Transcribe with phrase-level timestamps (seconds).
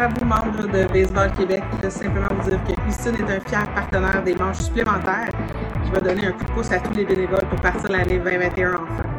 [0.00, 1.62] à vous, membres de Baseball Québec.
[1.76, 5.28] Je veux simplement vous dire que Houston est un fier partenaire des manches supplémentaires
[5.84, 8.74] qui va donner un coup de pouce à tous les bénévoles pour partir l'année 2021
[8.74, 9.10] enfin.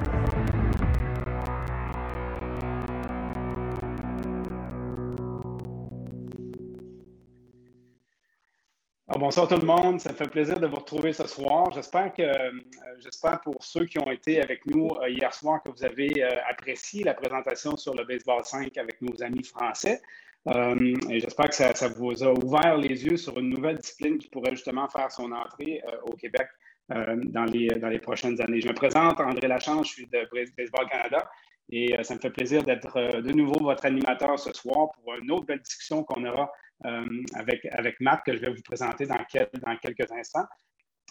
[9.21, 11.71] bonsoir tout le monde, ça me fait plaisir de vous retrouver ce soir.
[11.75, 12.51] J'espère que, euh,
[12.97, 16.29] j'espère pour ceux qui ont été avec nous euh, hier soir que vous avez euh,
[16.49, 20.01] apprécié la présentation sur le baseball 5 avec nos amis français.
[20.47, 24.51] Et j'espère que ça, vous a ouvert les yeux sur une nouvelle discipline qui pourrait
[24.51, 26.47] justement faire son entrée au Québec
[26.89, 28.59] dans, les, dans les prochaines années.
[28.59, 30.27] Je me présente, André Lachance, je suis de
[30.57, 31.29] Baseball Canada.
[31.69, 35.45] Et ça me fait plaisir d'être de nouveau votre animateur ce soir pour une autre
[35.45, 36.51] belle discussion qu'on aura
[36.85, 37.05] euh,
[37.35, 40.45] avec, avec Matt que je vais vous présenter dans, quelques instants.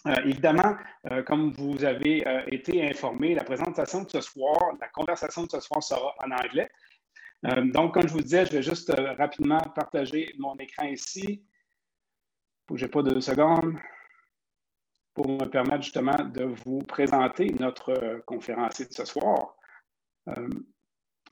[0.07, 0.75] Euh, évidemment,
[1.09, 5.59] euh, comme vous avez été informé, la présentation de ce soir, la conversation de ce
[5.61, 6.69] soir sera en anglais.
[7.43, 11.43] Donc, comme je vous disais, je vais juste rapidement partager mon écran ici.
[12.67, 13.77] Bougez pas deux secondes
[15.13, 19.55] pour me permettre justement de vous présenter notre conférencier de ce soir.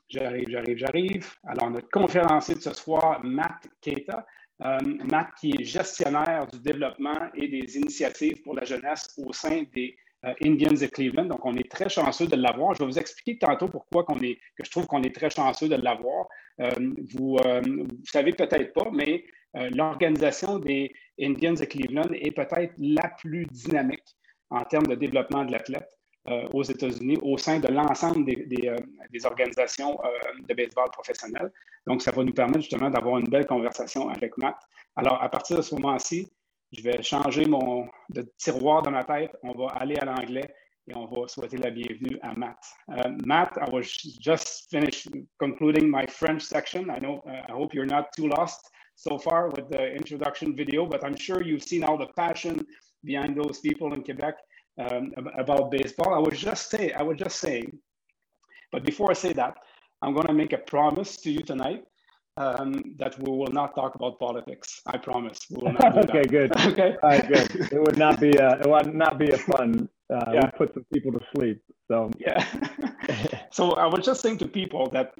[0.08, 1.32] J'arrive, j'arrive, j'arrive.
[1.44, 4.26] Alors, notre conférencier de ce soir, Matt Keita.
[4.62, 4.78] Euh,
[5.10, 9.96] Matt, qui est gestionnaire du développement et des initiatives pour la jeunesse au sein des
[9.96, 10.09] euh,
[10.44, 11.26] Indians de Cleveland.
[11.26, 12.74] Donc, on est très chanceux de l'avoir.
[12.74, 15.76] Je vais vous expliquer tantôt pourquoi est, que je trouve qu'on est très chanceux de
[15.76, 16.26] l'avoir.
[16.60, 16.70] Euh,
[17.14, 23.46] vous ne savez peut-être pas, mais l'organisation des Indians de Cleveland est peut-être la plus
[23.46, 24.16] dynamique
[24.50, 25.88] en termes de développement de l'athlète.
[26.28, 28.76] Euh, aux États-Unis au sein de l'ensemble des, euh,
[29.24, 30.08] organisations euh,
[30.46, 31.50] de baseball professionnelles.
[31.86, 34.56] Donc, ça va nous permettre justement d'avoir une belle conversation avec Matt.
[34.96, 36.30] Alors, à partir de ce moment-ci,
[36.72, 39.36] je vais changer mon de tiroir dans ma tête.
[39.42, 40.54] On va aller à l'anglais
[40.88, 42.58] et on va souhaiter la bienvenue à Matt.
[43.24, 43.86] Matt, I was
[44.20, 45.08] just finished
[45.38, 46.90] concluding my French section.
[46.90, 50.86] I know, uh, I hope you're not too lost so far with the introduction video,
[50.86, 52.66] but I'm sure you've seen all the passion
[53.04, 54.34] behind those people in Quebec
[54.78, 56.14] um, about baseball.
[56.14, 57.78] I was just say I was just saying,
[58.72, 59.54] but before I say that,
[60.02, 61.82] I'm going to make a promise to you tonight
[62.36, 64.80] um, that we will not talk about politics.
[64.86, 65.40] I promise.
[65.50, 66.30] We will not okay, that.
[66.30, 66.56] good.
[66.72, 66.96] Okay.
[67.02, 67.50] All right, good.
[67.72, 69.88] It would not be a, it would not be a fun.
[70.12, 70.46] Uh, yeah.
[70.50, 71.62] put some people to sleep.
[71.86, 72.44] So yeah.
[73.50, 75.14] so I was just saying to people that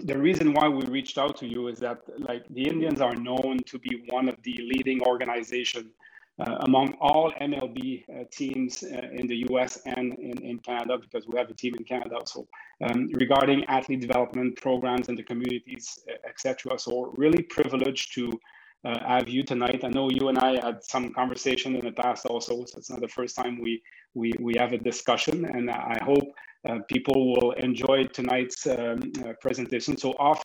[0.00, 3.58] the reason why we reached out to you is that like the Indians are known
[3.66, 6.07] to be one of the leading organizations uh,
[6.38, 11.36] among all MLB uh, teams uh, in the US and in, in Canada, because we
[11.36, 12.46] have a team in Canada also,
[12.84, 15.98] um, regarding athlete development programs in the communities,
[16.28, 16.78] etc.
[16.78, 18.38] So really privileged to
[18.84, 19.82] uh, have you tonight.
[19.82, 23.00] I know you and I had some conversation in the past also, so it's not
[23.00, 23.82] the first time we
[24.14, 26.32] we, we have a discussion, and I hope
[26.68, 29.96] uh, people will enjoy tonight's um, uh, presentation.
[29.96, 30.42] So off,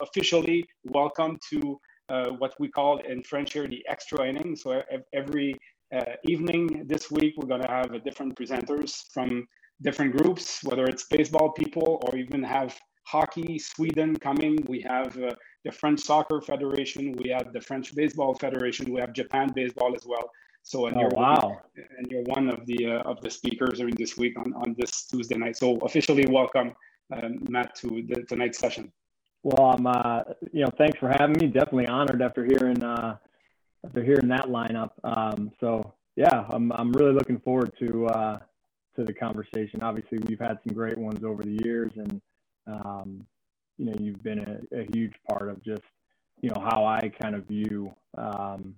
[0.00, 1.95] officially, welcome to uh,
[2.38, 4.56] what we call in French here the extra inning.
[4.56, 5.56] So every
[5.94, 9.46] uh, evening this week, we're going to have different presenters from
[9.82, 14.58] different groups, whether it's baseball people or even have hockey, Sweden coming.
[14.66, 15.34] We have uh,
[15.64, 17.12] the French Soccer Federation.
[17.12, 18.92] We have the French Baseball Federation.
[18.92, 20.30] We have Japan Baseball as well.
[20.62, 21.36] So and oh, you're wow.
[21.36, 24.74] one, and you're one of the uh, of the speakers during this week on, on
[24.76, 25.56] this Tuesday night.
[25.56, 26.72] So officially welcome
[27.14, 28.92] um, Matt to the tonight's session.
[29.42, 31.46] Well, I'm, uh, you know, thanks for having me.
[31.46, 33.16] Definitely honored after hearing, uh,
[33.84, 34.90] after hearing that lineup.
[35.04, 38.38] Um, so yeah, I'm, I'm really looking forward to, uh,
[38.96, 39.82] to the conversation.
[39.82, 42.20] Obviously, we've had some great ones over the years, and
[42.66, 43.26] um,
[43.78, 45.82] you know, you've been a, a, huge part of just,
[46.40, 48.74] you know, how I kind of view, um,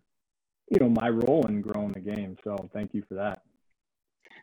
[0.71, 2.37] you know, my role in growing the game.
[2.45, 3.43] So thank you for that.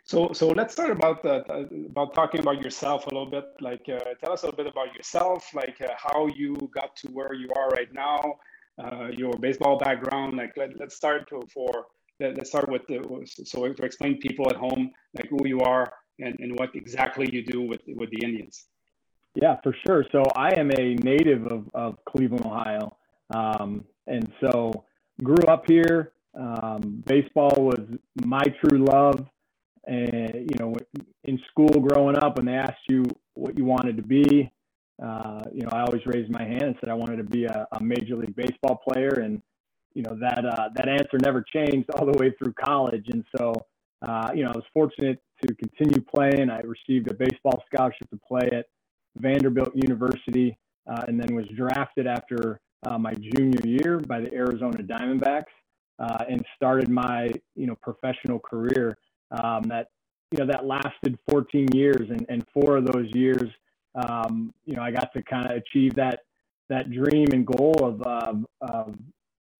[0.07, 1.41] So, so let's start about uh,
[1.89, 3.45] about talking about yourself a little bit.
[3.59, 7.07] Like, uh, tell us a little bit about yourself, like uh, how you got to
[7.07, 8.35] where you are right now,
[8.77, 10.38] uh, your baseball background.
[10.38, 11.88] Like, let, let's start to, for
[12.19, 13.01] let, us start with the,
[13.45, 17.44] so to explain people at home like who you are and, and what exactly you
[17.44, 18.65] do with with the Indians.
[19.33, 20.06] Yeah, for sure.
[20.12, 22.95] So I am a native of, of Cleveland, Ohio,
[23.33, 24.85] um, and so
[25.24, 26.12] grew up here.
[26.39, 27.80] Um, baseball was
[28.24, 29.25] my true love
[29.87, 30.73] and you know
[31.25, 33.03] in school growing up when they asked you
[33.33, 34.51] what you wanted to be
[35.03, 37.67] uh, you know i always raised my hand and said i wanted to be a,
[37.73, 39.19] a major league baseball player.
[39.23, 39.41] And
[39.93, 43.05] you know that uh, that answer never changed all the way through college.
[43.11, 43.53] And so
[44.07, 46.49] uh, you know i was fortunate to continue playing.
[46.49, 48.65] I received a baseball scholarship to play at
[49.17, 54.83] vanderbilt university uh, and then was drafted after uh, my junior year by the arizona
[54.83, 55.45] diamondbacks
[55.99, 58.97] uh, and started my you know professional career
[59.41, 59.89] um, that
[60.31, 63.49] you know that lasted 14 years, and, and four of those years,
[63.95, 66.21] um, you know, I got to kind of achieve that
[66.69, 68.95] that dream and goal of, of, of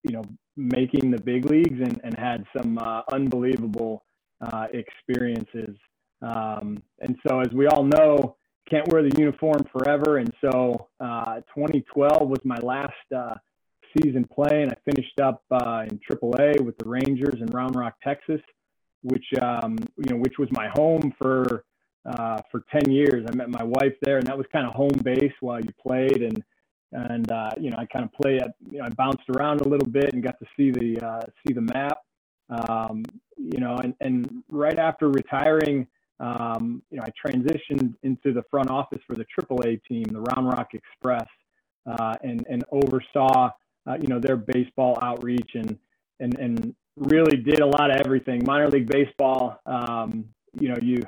[0.02, 0.24] you know
[0.56, 4.04] making the big leagues and, and had some uh, unbelievable
[4.40, 5.76] uh, experiences.
[6.22, 8.36] Um, and so, as we all know,
[8.68, 10.18] can't wear the uniform forever.
[10.18, 13.34] And so, uh, 2012 was my last uh,
[13.96, 14.70] season playing.
[14.70, 18.40] I finished up uh, in AAA with the Rangers in Round Rock, Texas,
[19.06, 21.64] which um, you know, which was my home for
[22.04, 23.26] uh, for 10 years.
[23.28, 26.22] I met my wife there, and that was kind of home base while you played.
[26.22, 26.42] And
[26.92, 28.38] and uh, you know, I kind of play.
[28.38, 31.22] At, you know, I bounced around a little bit and got to see the uh,
[31.46, 31.98] see the map.
[32.48, 33.04] Um,
[33.36, 35.86] you know, and and right after retiring.
[36.18, 40.46] Um, you know, I transitioned into the front office for the AAA team, the Round
[40.46, 41.28] Rock Express,
[41.86, 43.50] uh, and and oversaw
[43.86, 45.78] uh, you know their baseball outreach and
[46.20, 48.42] and and really did a lot of everything.
[48.44, 50.24] Minor league baseball, um,
[50.58, 51.02] you know, you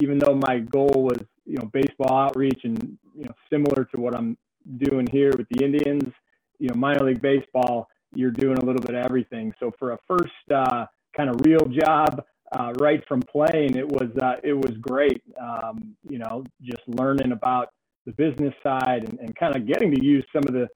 [0.00, 4.14] even though my goal was you know baseball outreach and you know similar to what
[4.14, 4.36] I'm
[4.78, 6.12] doing here with the Indians,
[6.58, 9.54] you know, minor league baseball, you're doing a little bit of everything.
[9.58, 10.86] So for a first uh,
[11.16, 15.22] kind of real job, uh, right from playing, it was uh, it was great.
[15.40, 17.68] Um, you know, just learning about
[18.06, 20.68] the business side and, and kind of getting to use some of the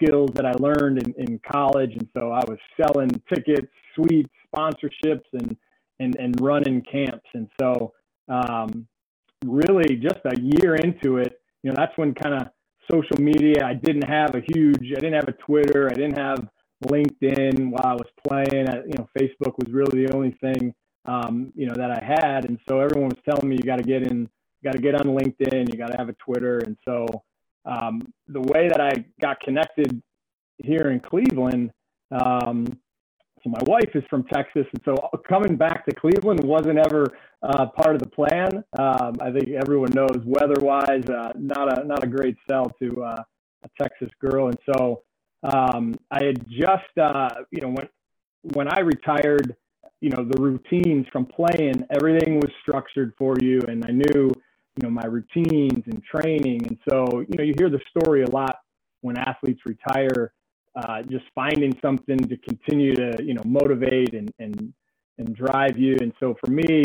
[0.00, 1.92] skills that I learned in, in college.
[1.92, 5.56] And so I was selling tickets, suites, sponsorships, and
[5.98, 7.28] and and running camps.
[7.34, 7.92] And so
[8.28, 8.86] um,
[9.44, 12.48] really, just a year into it, you know, that's when kind of
[12.90, 13.64] social media.
[13.64, 14.92] I didn't have a huge.
[14.96, 15.88] I didn't have a Twitter.
[15.90, 16.48] I didn't have
[16.86, 18.68] LinkedIn while I was playing.
[18.68, 20.74] I, you know, Facebook was really the only thing
[21.06, 22.46] um, you know that I had.
[22.46, 24.94] And so everyone was telling me you got to get in, you got to get
[24.94, 26.58] on LinkedIn, you got to have a Twitter.
[26.58, 27.06] And so
[27.64, 30.02] um, the way that I got connected
[30.58, 31.72] here in Cleveland,
[32.10, 32.66] um,
[33.42, 34.94] so my wife is from Texas, and so
[35.26, 37.06] coming back to Cleveland wasn't ever
[37.42, 38.62] uh, part of the plan.
[38.78, 43.22] Um, I think everyone knows weather-wise, uh, not a not a great sell to uh,
[43.64, 45.02] a Texas girl, and so
[45.42, 47.88] um, I had just uh, you know when
[48.54, 49.56] when I retired,
[50.02, 54.30] you know the routines from playing, everything was structured for you, and I knew
[54.80, 56.66] you know my routines and training.
[56.66, 58.56] And so you know you hear the story a lot
[59.00, 60.32] when athletes retire
[60.76, 64.72] uh, just finding something to continue to you know motivate and and
[65.18, 65.96] and drive you.
[66.00, 66.84] And so for me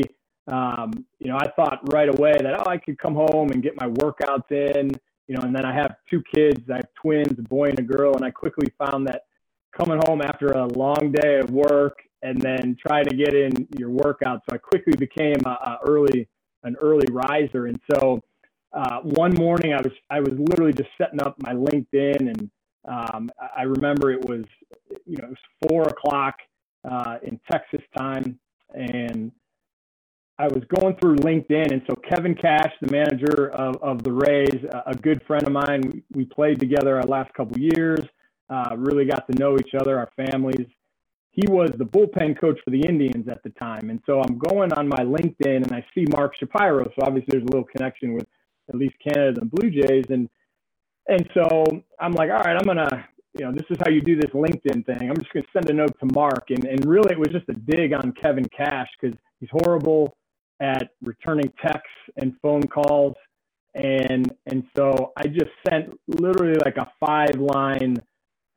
[0.51, 3.73] um, you know i thought right away that oh i could come home and get
[3.79, 4.91] my workouts in
[5.27, 7.83] you know and then i have two kids i have twins a boy and a
[7.83, 8.15] girl.
[8.15, 9.23] And i quickly found that
[9.75, 13.89] coming home after a long day of work and then trying to get in your
[13.89, 14.41] workout.
[14.47, 16.27] So i quickly became a, a early
[16.65, 17.67] an early riser.
[17.67, 18.21] And so
[18.73, 22.49] uh, one morning I was I was literally just setting up my LinkedIn, and
[22.85, 24.43] um, I remember it was
[25.05, 26.35] you know it was four o'clock
[26.83, 28.37] uh, in Texas time,
[28.73, 29.31] and
[30.37, 34.65] I was going through LinkedIn, and so Kevin Cash, the manager of, of the Rays,
[34.85, 38.01] a, good friend of mine, we, we played together our last couple years.
[38.49, 40.67] Uh, really got to know each other, our families
[41.35, 43.89] he was the bullpen coach for the Indians at the time.
[43.89, 46.85] And so I'm going on my LinkedIn and I see Mark Shapiro.
[46.85, 48.25] So obviously there's a little connection with
[48.69, 50.05] at least Canada and Blue Jays.
[50.09, 50.29] And
[51.07, 51.65] and so
[51.99, 53.05] I'm like, all right, I'm gonna,
[53.37, 55.09] you know, this is how you do this LinkedIn thing.
[55.09, 56.51] I'm just gonna send a note to Mark.
[56.51, 60.15] And and really it was just a dig on Kevin Cash because he's horrible
[60.61, 63.15] at returning texts and phone calls.
[63.73, 67.97] And and so I just sent literally like a five line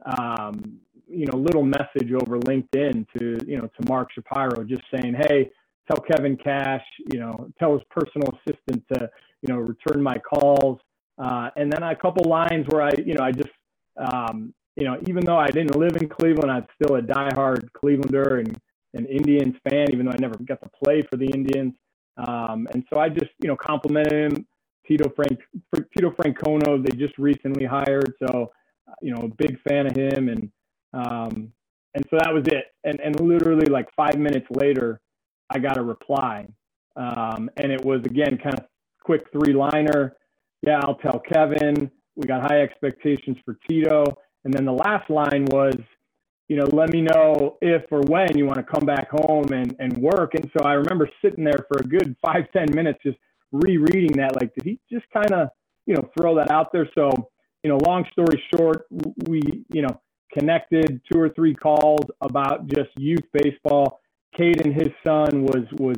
[0.06, 5.14] um, you know little message over LinkedIn to you know to Mark Shapiro, just saying,
[5.14, 5.50] hey,
[5.90, 9.10] tell Kevin Cash, you know, tell his personal assistant to
[9.42, 10.78] you know return my calls,
[11.18, 13.50] uh, and then a couple lines where I you know I just
[13.96, 18.40] um, you know even though I didn't live in Cleveland, I'm still a diehard Clevelander
[18.40, 18.60] and
[18.94, 21.74] an Indians fan, even though I never got to play for the Indians.
[22.16, 24.46] Um, and so I just, you know, complimented him.
[24.86, 25.38] Tito Frank,
[25.94, 28.50] Tito Francona, they just recently hired, so
[29.02, 30.50] you know, a big fan of him, and
[30.92, 31.52] um,
[31.95, 32.66] and so that was it.
[32.85, 35.00] And, and literally like five minutes later,
[35.50, 36.47] I got a reply.
[36.97, 38.66] Um, and it was again kind of
[39.02, 40.16] quick three liner.
[40.62, 41.90] Yeah, I'll tell Kevin.
[42.16, 44.04] We got high expectations for Tito.
[44.45, 45.76] And then the last line was,
[46.49, 49.75] you know, let me know if or when you want to come back home and,
[49.78, 50.35] and work.
[50.35, 53.18] And so I remember sitting there for a good five ten minutes just
[53.52, 54.40] rereading that.
[54.40, 55.49] Like, did he just kind of,
[55.87, 56.88] you know, throw that out there?
[56.95, 57.11] So,
[57.62, 58.87] you know, long story short,
[59.26, 60.00] we, you know,
[60.32, 64.00] connected two or three calls about just youth baseball.
[64.38, 65.97] Caden, his son, was was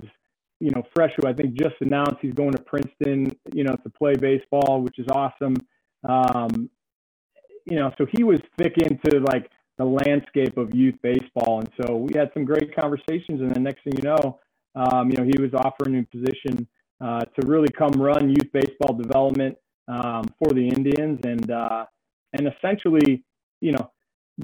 [0.61, 1.13] you know fresh.
[1.21, 4.99] Who I think just announced he's going to Princeton, you know, to play baseball, which
[4.99, 5.57] is awesome.
[6.09, 6.71] Um,
[7.71, 11.97] you know, so he was thick into like the landscape of youth baseball, and so
[11.97, 13.41] we had some great conversations.
[13.41, 14.39] And the next thing you know,
[14.75, 16.69] um, you know, he was offering a position
[17.01, 19.57] uh, to really come run youth baseball development
[19.89, 21.87] um, for the Indians, and uh,
[22.33, 23.25] and essentially,
[23.61, 23.91] you know,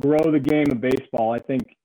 [0.00, 1.33] grow the game of baseball.
[1.33, 1.76] I think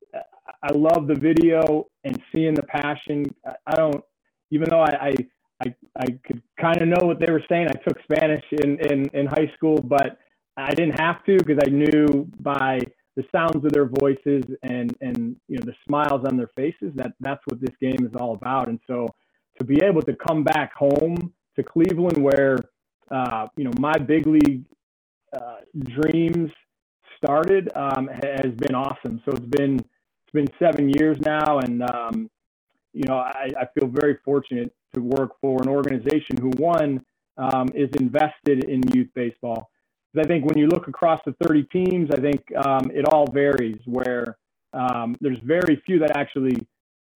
[0.64, 3.26] I love the video and seeing the passion.
[3.66, 4.04] I don't,
[4.52, 5.16] even though I,
[5.64, 7.68] I, I, could kind of know what they were saying.
[7.70, 10.18] I took Spanish in, in, in high school, but
[10.58, 12.80] I didn't have to because I knew by
[13.16, 17.14] the sounds of their voices and, and, you know, the smiles on their faces that
[17.20, 18.68] that's what this game is all about.
[18.70, 19.08] And so
[19.60, 22.58] to be able to come back home to Cleveland where,
[23.10, 24.64] uh, you know, my big league
[25.34, 26.52] uh, dreams
[27.24, 29.22] started um, has been awesome.
[29.26, 32.30] So it's been it's been seven years now, and um,
[32.94, 37.04] you know I, I, feel very fortunate to work for an organization who one
[37.38, 39.70] um, is invested in youth baseball.
[40.18, 43.80] I think when you look across the 30 teams, I think um, it all varies.
[43.86, 44.38] Where
[44.74, 46.58] um, there's very few that actually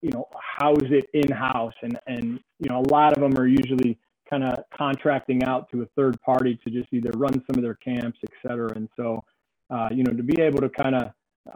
[0.01, 3.47] you know house it in house, and and you know a lot of them are
[3.47, 3.97] usually
[4.29, 7.75] kind of contracting out to a third party to just either run some of their
[7.75, 8.71] camps, et cetera.
[8.75, 9.23] And so,
[9.69, 11.11] uh, you know, to be able to kind of,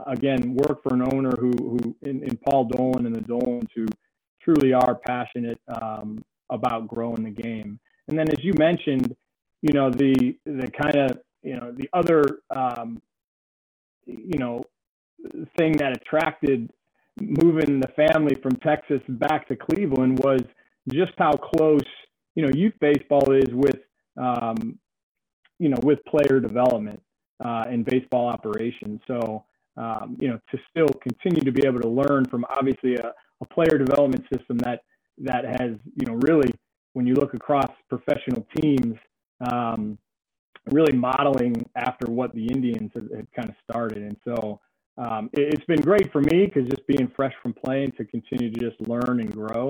[0.08, 3.86] again, work for an owner who, who in, in Paul Dolan and the Dolans who
[4.42, 7.80] truly are passionate um, about growing the game.
[8.08, 9.16] And then, as you mentioned,
[9.62, 13.02] you know, the, the kind of, you know, the other, um,
[14.06, 14.64] you know,
[15.58, 16.72] thing that attracted
[17.22, 20.42] moving the family from Texas back to Cleveland was
[20.90, 21.84] just how close
[22.36, 23.80] you know youth baseball is with
[24.18, 24.80] um,
[25.60, 27.02] you know with player development
[27.44, 29.00] uh, and baseball operations.
[29.08, 29.46] So
[29.78, 33.46] um, you know to still continue to be able to learn from obviously a, a
[33.46, 34.82] player development system that
[35.20, 36.52] that has you know really
[36.94, 38.96] when you look across professional teams
[39.50, 39.98] um,
[40.72, 44.00] really modeling after what the Indians had, kind of started.
[44.00, 44.60] And so
[44.98, 48.52] um, it, has been great for me because just being fresh from playing to continue
[48.52, 49.70] to just learn and grow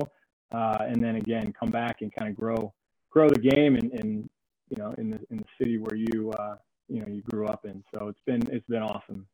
[0.52, 2.72] uh, and then again come back and kind of grow
[3.10, 4.30] grow the game in, in
[4.68, 6.56] you know in the in the city where you uh,
[6.90, 7.82] you know you grew up in.
[7.94, 9.26] So it's been it's been awesome.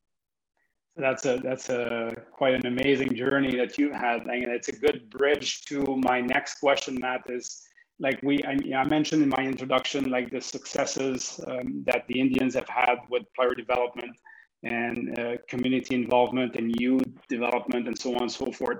[0.94, 4.76] So That's a that's a quite an amazing journey that you've had, and it's a
[4.76, 7.22] good bridge to my next question, Matt.
[7.28, 7.62] Is
[7.98, 12.54] like we I, I mentioned in my introduction, like the successes um, that the Indians
[12.54, 14.16] have had with player development
[14.62, 18.78] and uh, community involvement and youth development and so on and so forth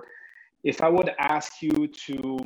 [0.63, 2.37] if I would ask you to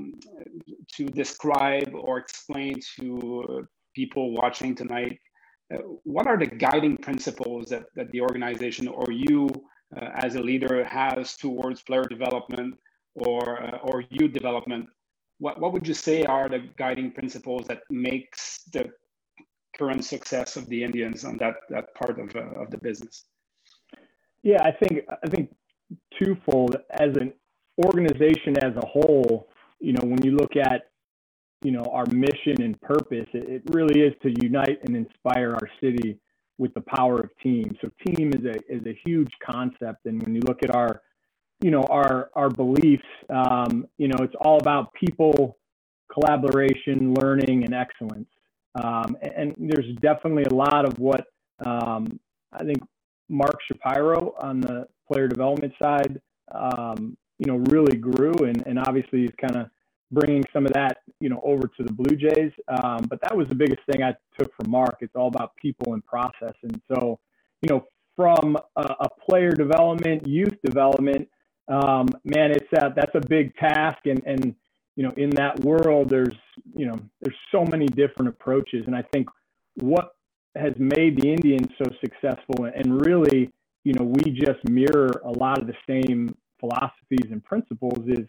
[0.95, 5.19] to describe or explain to people watching tonight,
[6.03, 9.49] what are the guiding principles that, that the organization or you
[9.95, 12.77] uh, as a leader has towards player development
[13.15, 14.87] or uh, or youth development?
[15.39, 18.89] What what would you say are the guiding principles that makes the
[19.77, 23.25] current success of the Indians on that that part of uh, of the business?
[24.43, 25.49] Yeah, I think I think
[26.17, 27.33] twofold as an
[27.85, 29.49] organization as a whole,
[29.79, 30.90] you know, when you look at,
[31.63, 35.69] you know, our mission and purpose, it, it really is to unite and inspire our
[35.79, 36.17] city
[36.57, 37.75] with the power of team.
[37.81, 41.01] So team is a is a huge concept, and when you look at our,
[41.61, 45.57] you know, our our beliefs, um, you know, it's all about people,
[46.11, 48.29] collaboration, learning, and excellence.
[48.81, 51.25] Um, and, and, there's definitely a lot of what
[51.65, 52.19] um,
[52.53, 52.81] I think
[53.27, 56.21] Mark Shapiro on the player development side
[56.53, 59.69] um, you know, really grew, and and obviously he's kind of
[60.11, 62.51] bringing some of that, you know, over to the Blue Jays.
[62.67, 64.97] Um, but that was the biggest thing I took from Mark.
[65.01, 67.19] It's all about people and process, and so,
[67.61, 71.27] you know, from a, a player development, youth development,
[71.67, 74.55] um, man, it's that that's a big task, and and
[74.95, 76.35] you know, in that world, there's
[76.75, 79.29] you know, there's so many different approaches, and I think
[79.75, 80.11] what
[80.55, 83.49] has made the Indians so successful, and really,
[83.83, 88.27] you know, we just mirror a lot of the same philosophies and principles is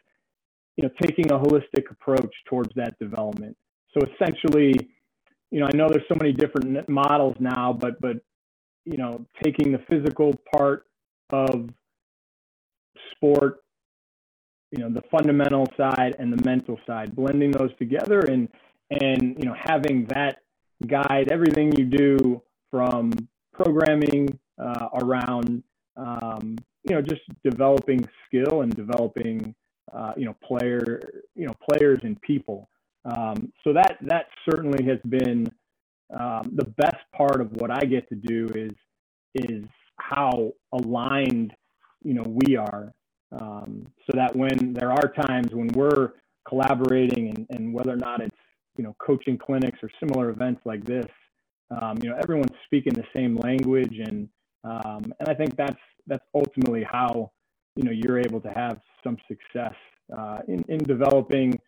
[0.77, 3.57] you know taking a holistic approach towards that development.
[3.95, 4.75] So essentially
[5.51, 8.17] you know i know there's so many different models now but but
[8.87, 10.87] you know taking the physical part
[11.29, 11.69] of
[13.11, 13.63] sport
[14.71, 18.49] you know the fundamental side and the mental side blending those together and
[18.91, 20.39] and you know having that
[20.87, 23.13] guide everything you do from
[23.53, 24.27] programming
[24.59, 25.63] uh, around
[25.97, 26.57] um,
[26.89, 29.55] you know, just developing skill and developing,
[29.93, 31.01] uh, you know, player,
[31.35, 32.69] you know, players and people.
[33.05, 35.51] Um, so that that certainly has been
[36.19, 38.73] um, the best part of what I get to do is
[39.35, 39.65] is
[39.97, 41.55] how aligned,
[42.03, 42.93] you know, we are.
[43.39, 46.11] Um, so that when there are times when we're
[46.47, 48.37] collaborating and, and whether or not it's
[48.77, 51.07] you know coaching clinics or similar events like this,
[51.71, 54.29] um, you know, everyone's speaking the same language and
[54.65, 57.31] um, and I think that's that's ultimately how
[57.77, 59.75] you know you're able to have some success
[60.17, 61.59] uh, in in developing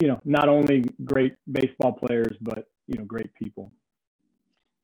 [0.00, 3.72] you know not only great baseball players but you know great people.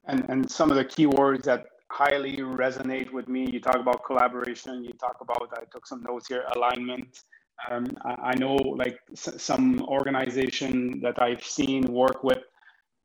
[0.07, 3.49] And and some of the keywords that highly resonate with me.
[3.51, 4.85] You talk about collaboration.
[4.85, 6.45] You talk about I took some notes here.
[6.55, 7.23] Alignment.
[7.71, 12.43] Um, I, I, know like s- some organization that I've seen work with.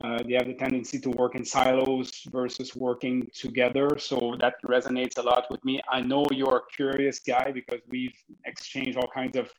[0.04, 3.88] Uh, they have the tendency to work in silos versus working together.
[3.98, 5.80] So that resonates a lot with me.
[5.90, 9.52] I know you're a curious guy because we've exchanged all kinds of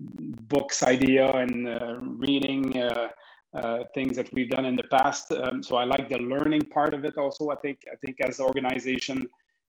[0.00, 3.08] books idea and uh, reading uh,
[3.54, 5.30] uh, things that we've done in the past.
[5.32, 7.18] Um, so I like the learning part of it.
[7.18, 9.26] Also, I think I think as an organization,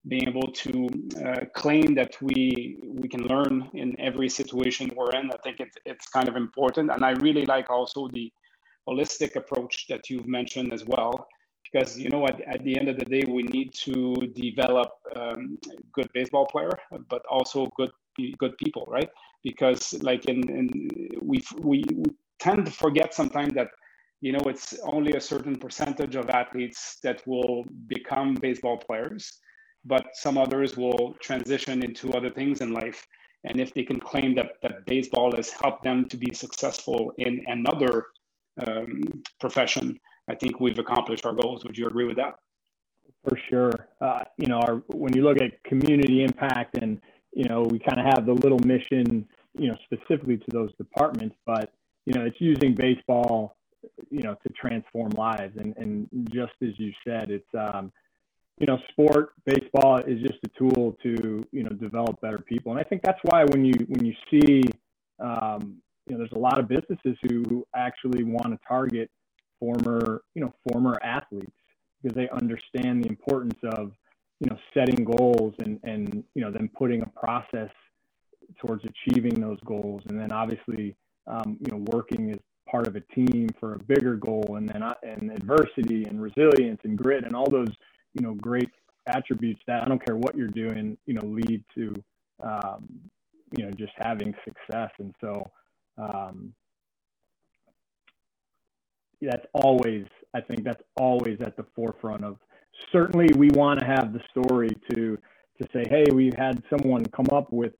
[0.07, 0.89] being able to
[1.25, 5.77] uh, claim that we we can learn in every situation we're in, I think it's
[5.85, 6.91] it's kind of important.
[6.91, 8.31] And I really like also the
[8.87, 11.27] holistic approach that you've mentioned as well.
[11.63, 15.57] Because you know, at, at the end of the day, we need to develop um,
[15.91, 16.71] good baseball player,
[17.09, 17.91] but also good
[18.37, 19.09] good people, right?
[19.43, 20.69] Because like in, in
[21.21, 21.83] we we
[22.39, 23.69] tend to forget sometimes that
[24.21, 29.39] you know it's only a certain percentage of athletes that will become baseball players,
[29.85, 33.07] but some others will transition into other things in life.
[33.45, 37.43] And if they can claim that that baseball has helped them to be successful in
[37.47, 38.05] another
[38.65, 39.03] um,
[39.39, 41.63] profession, I think we've accomplished our goals.
[41.65, 42.35] Would you agree with that?
[43.27, 43.87] For sure.
[44.01, 47.01] Uh, you know, our, when you look at community impact and
[47.35, 51.35] you know, we kind of have the little mission, you know, specifically to those departments,
[51.45, 51.73] but,
[52.05, 53.55] you know, it's using baseball,
[54.11, 55.57] you know, to transform lives.
[55.57, 57.91] And, and just as you said, it's, um,
[58.59, 62.71] you know, sport, baseball is just a tool to, you know, develop better people.
[62.71, 64.61] And I think that's why when you, when you see,
[65.19, 69.09] um, you know, there's a lot of businesses who actually want to target
[69.59, 71.51] former, you know, former athletes
[72.01, 73.91] because they understand the importance of,
[74.43, 77.69] you know setting goals and and you know then putting a process
[78.59, 80.01] towards achieving those goals.
[80.07, 80.95] And then obviously
[81.27, 84.83] um, you know working as part of a team for a bigger goal and then
[84.83, 87.69] uh, and adversity and resilience and grit and all those
[88.13, 88.69] you know great
[89.07, 91.93] attributes that I don't care what you're doing you know lead to
[92.43, 92.87] um,
[93.57, 94.91] you know just having success.
[94.99, 95.49] And so
[95.97, 96.53] um,
[99.21, 102.37] that's always I think that's always at the forefront of
[102.91, 105.17] certainly we want to have the story to
[105.61, 107.73] to say, hey, we've had someone come up with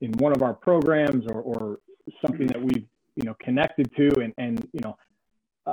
[0.00, 1.78] in one of our programs or, or
[2.24, 4.96] something that we've you know connected to, and and you know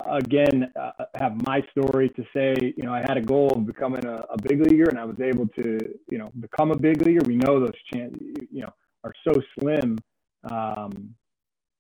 [0.10, 4.06] again uh, have my story to say you know I had a goal of becoming
[4.06, 5.78] a, a, big leaguer, and I was able to
[6.10, 7.22] you know become a big leaguer.
[7.26, 8.20] We know those chances
[8.52, 9.98] you know are so slim.
[10.50, 11.16] Um,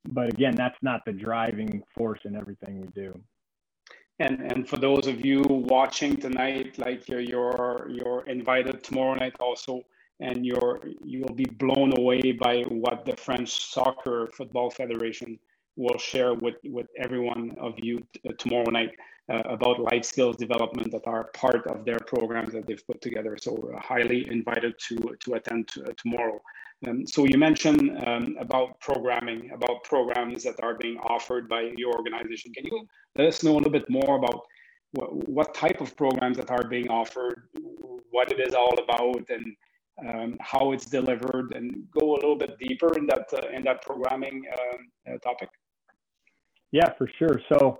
[0.05, 3.19] but again, that's not the driving force in everything we do.
[4.19, 9.35] And and for those of you watching tonight, like you're you're, you're invited tomorrow night
[9.39, 9.81] also,
[10.19, 15.39] and you're you will be blown away by what the French Soccer Football Federation
[15.75, 18.91] will share with with everyone of you t- tomorrow night
[19.29, 23.35] uh, about life skills development that are part of their programs that they've put together.
[23.41, 26.39] So uh, highly invited to to attend to, uh, tomorrow.
[26.87, 31.93] Um, so you mentioned um, about programming, about programs that are being offered by your
[31.93, 32.53] organization.
[32.53, 34.45] Can you let us know a little bit more about
[34.91, 37.47] what, type of programs that are being offered,
[38.11, 39.55] what it is all about, and
[40.07, 43.81] um, how it's delivered, and go a little bit deeper in that uh, in that
[43.81, 45.49] programming uh, uh, topic?
[46.71, 47.39] Yeah, for sure.
[47.51, 47.79] So,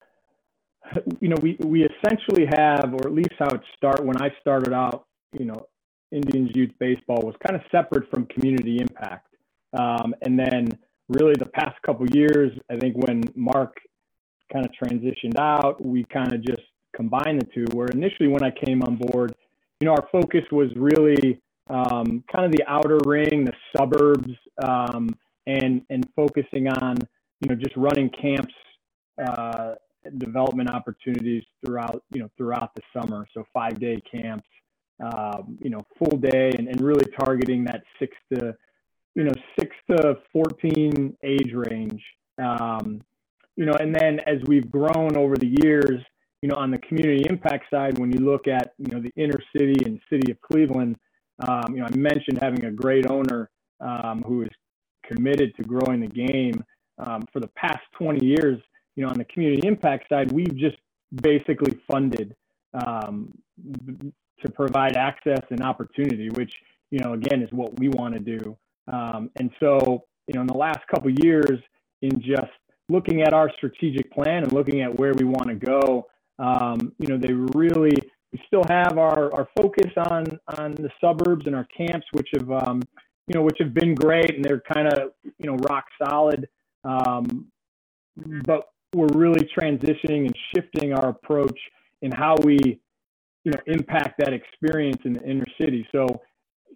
[1.19, 4.73] you know, we we essentially have, or at least how it started when I started
[4.73, 5.05] out,
[5.37, 5.67] you know,
[6.13, 9.27] Indians youth baseball was kind of separate from community impact.
[9.73, 10.69] Um, and then
[11.09, 13.75] really the past couple years, I think when Mark
[14.51, 16.61] kind of transitioned out, we kind of just
[16.95, 17.65] combined the two.
[17.75, 19.33] Where initially when I came on board,
[19.79, 25.09] you know, our focus was really um, kind of the outer ring, the suburbs, um,
[25.47, 26.97] and and focusing on
[27.41, 28.53] you know just running camps,
[29.25, 29.75] uh,
[30.17, 33.27] development opportunities throughout you know throughout the summer.
[33.33, 34.47] So five day camps,
[35.03, 38.55] um, you know, full day and, and really targeting that six to,
[39.15, 42.01] you know, six to 14 age range.
[42.37, 43.01] Um,
[43.55, 46.01] you know, and then as we've grown over the years,
[46.41, 49.39] you know, on the community impact side, when you look at, you know, the inner
[49.55, 50.97] city and city of Cleveland,
[51.47, 54.49] um, you know, I mentioned having a great owner um, who is
[55.03, 56.63] committed to growing the game.
[56.99, 58.61] Um, for the past 20 years,
[58.95, 60.77] you know, on the community impact side, we've just
[61.21, 62.35] basically funded
[62.73, 63.33] um,
[64.43, 66.53] to provide access and opportunity, which
[66.91, 68.57] you know again is what we want to do.
[68.91, 71.59] Um, and so you know in the last couple years,
[72.01, 72.51] in just
[72.89, 76.07] looking at our strategic plan and looking at where we want to go,
[76.39, 77.95] um, you know they really
[78.31, 80.25] we still have our, our focus on
[80.57, 82.81] on the suburbs and our camps, which have um,
[83.27, 86.47] you know which have been great and they're kind of you know rock solid.
[86.83, 87.47] Um,
[88.45, 91.57] but we're really transitioning and shifting our approach
[92.01, 92.79] in how we
[93.43, 95.87] you know, impact that experience in the inner city.
[95.91, 96.07] So,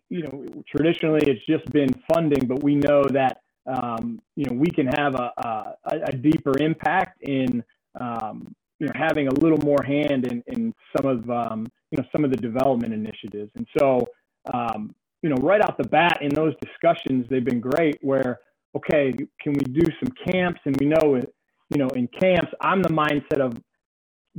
[0.09, 4.69] you know, traditionally it's just been funding, but we know that um, you know we
[4.69, 5.73] can have a, a,
[6.07, 7.63] a deeper impact in
[7.99, 12.05] um, you know having a little more hand in, in some of um, you know
[12.11, 13.51] some of the development initiatives.
[13.55, 14.07] And so,
[14.53, 17.97] um, you know, right off the bat in those discussions, they've been great.
[18.01, 18.39] Where
[18.75, 20.61] okay, can we do some camps?
[20.65, 21.33] And we know, it
[21.69, 23.53] you know, in camps, I'm the mindset of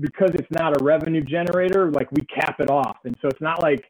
[0.00, 2.98] because it's not a revenue generator, like we cap it off.
[3.04, 3.84] And so it's not like,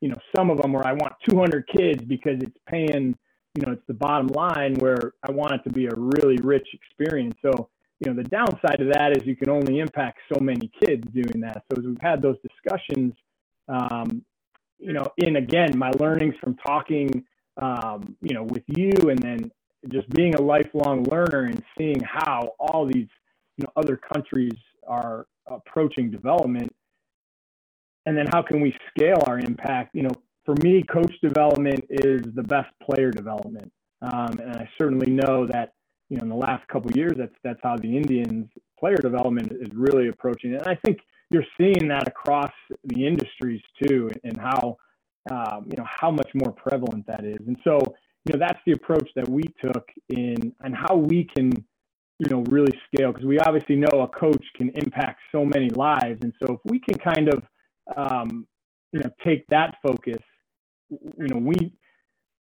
[0.00, 3.16] you know, some of them where I want 200 kids because it's paying,
[3.54, 6.68] you know, it's the bottom line where I want it to be a really rich
[6.72, 7.34] experience.
[7.42, 7.68] So,
[8.00, 11.40] you know, the downside of that is you can only impact so many kids doing
[11.40, 11.64] that.
[11.70, 13.14] So as we've had those discussions,
[13.68, 14.24] um,
[14.78, 17.24] you know, in again, my learnings from talking,
[17.60, 19.50] um, you know, with you and then
[19.88, 23.08] just being a lifelong learner and seeing how all these,
[23.56, 24.54] you know, other countries
[24.86, 26.74] are approaching development?
[28.06, 29.94] And then how can we scale our impact?
[29.94, 30.12] You know
[30.48, 33.70] for me coach development is the best player development.
[34.00, 35.74] Um, and i certainly know that
[36.08, 38.48] you know in the last couple years that's that's how the indians
[38.80, 40.52] player development is really approaching.
[40.52, 42.52] It and i think you're seeing that across
[42.84, 44.78] the industries too and how
[45.30, 47.46] um, you know how much more prevalent that is.
[47.46, 47.80] And so
[48.24, 51.52] you know that's the approach that we took in and how we can
[52.18, 56.20] you know really scale because we obviously know a coach can impact so many lives.
[56.22, 57.42] And so if we can kind of
[57.96, 58.46] um,
[58.92, 60.22] you know take that focus
[60.90, 61.72] you know we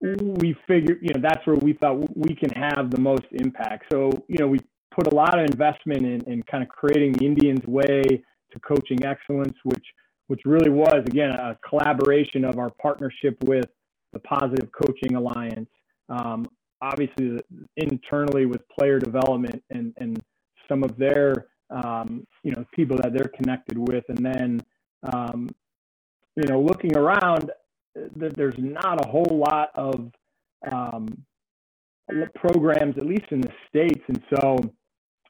[0.01, 3.85] we figured you know that's where we thought we can have the most impact.
[3.91, 4.59] So you know we
[4.93, 9.03] put a lot of investment in, in kind of creating the indians way to coaching
[9.03, 9.85] excellence which
[10.27, 13.65] which really was again a collaboration of our partnership with
[14.13, 15.69] the positive coaching alliance.
[16.07, 16.45] Um,
[16.83, 17.39] obviously
[17.77, 20.21] internally with player development and, and
[20.67, 24.03] some of their um, you know people that they're connected with.
[24.09, 24.61] And then
[25.11, 25.49] um,
[26.35, 27.51] you know looking around
[28.15, 30.11] there's not a whole lot of
[30.71, 31.07] um,
[32.35, 34.03] programs at least in the states.
[34.07, 34.57] And so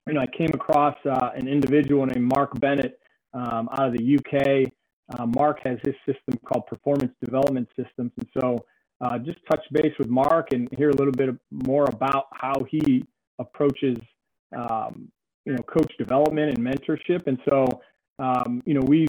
[0.08, 3.00] you know i came across uh, an individual named mark bennett
[3.34, 4.72] um, out of the uk
[5.18, 8.12] uh, mark has his system called performance development systems.
[8.18, 8.58] And so
[9.04, 13.04] uh, just touch base with Mark and hear a little bit more about how he
[13.38, 13.98] approaches,
[14.58, 15.12] um,
[15.46, 17.28] you know, coach development and mentorship.
[17.28, 17.82] And so,
[18.20, 19.08] um, you know, we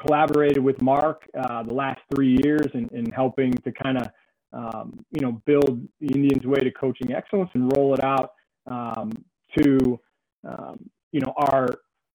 [0.00, 4.08] collaborated with Mark uh, the last three years in, in helping to kind of,
[4.52, 8.32] um, you know, build the Indians' way to coaching excellence and roll it out
[8.66, 9.12] um,
[9.56, 10.00] to,
[10.48, 11.68] um, you know, our,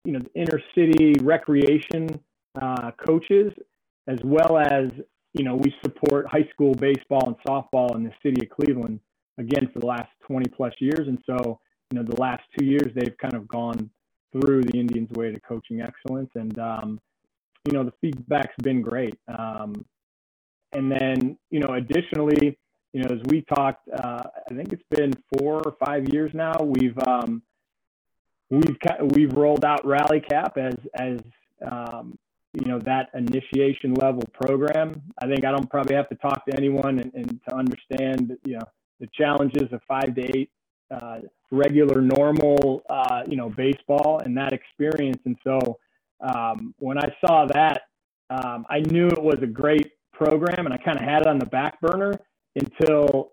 [0.03, 2.09] you know, inner city recreation
[2.61, 3.53] uh, coaches
[4.07, 4.89] as well as
[5.35, 8.99] you know, we support high school baseball and softball in the city of Cleveland
[9.37, 11.07] again for the last 20 plus years.
[11.07, 11.59] And so,
[11.91, 13.89] you know, the last two years they've kind of gone
[14.31, 16.99] through the Indians' way to coaching excellence, and um,
[17.65, 19.17] you know, the feedback's been great.
[19.27, 19.85] Um,
[20.73, 22.57] and then, you know, additionally,
[22.91, 26.57] you know, as we talked, uh, I think it's been four or five years now.
[26.61, 27.41] We've um,
[28.49, 31.19] we've we've rolled out Rally Cap as as
[31.65, 32.17] um,
[32.59, 35.01] you know that initiation level program.
[35.21, 38.55] I think I don't probably have to talk to anyone and, and to understand you
[38.55, 38.65] know
[38.99, 40.49] the challenges of five to eight
[40.91, 41.19] uh,
[41.51, 45.21] regular normal uh, you know baseball and that experience.
[45.25, 45.79] And so
[46.21, 47.81] um, when I saw that,
[48.29, 51.39] um, I knew it was a great program, and I kind of had it on
[51.39, 52.13] the back burner
[52.55, 53.31] until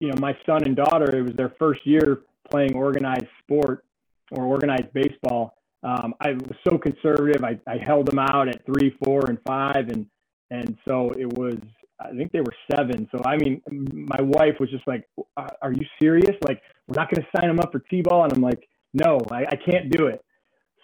[0.00, 1.16] you know my son and daughter.
[1.16, 3.84] It was their first year playing organized sport
[4.30, 7.44] or organized baseball um, I was so conservative.
[7.44, 10.06] I, I held them out at three, four, and five, and
[10.50, 11.56] and so it was.
[12.00, 13.08] I think they were seven.
[13.12, 16.34] So I mean, my wife was just like, "Are you serious?
[16.46, 19.44] Like, we're not going to sign them up for t-ball?" And I'm like, "No, I,
[19.44, 20.24] I can't do it."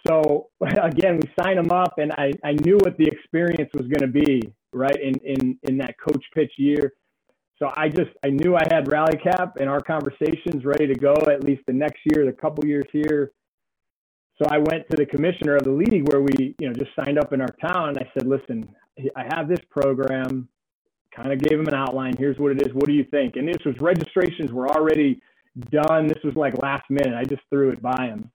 [0.06, 4.12] So again, we signed them up, and I, I knew what the experience was going
[4.12, 5.00] to be, right?
[5.00, 6.92] In in in that coach pitch year.
[7.58, 11.14] So I just I knew I had Rally Cap and our conversations ready to go
[11.14, 13.32] at least the next year, the couple years here
[14.40, 17.18] so I went to the commissioner of the league where we, you know, just signed
[17.18, 17.98] up in our town.
[17.98, 18.74] I said, listen,
[19.14, 20.48] I have this program.
[21.14, 22.14] Kind of gave him an outline.
[22.16, 22.72] Here's what it is.
[22.72, 23.36] What do you think?
[23.36, 25.20] And this was registrations were already
[25.70, 26.06] done.
[26.06, 27.14] This was like last minute.
[27.14, 28.30] I just threw it by him.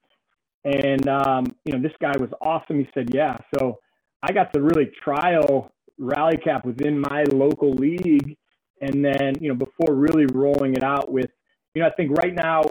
[0.66, 2.80] And um, you know, this guy was awesome.
[2.80, 3.38] He said, yeah.
[3.58, 3.80] So
[4.22, 8.36] I got to really trial Rally Cap within my local league,
[8.82, 11.30] and then you know, before really rolling it out with,
[11.74, 12.64] you know, I think right now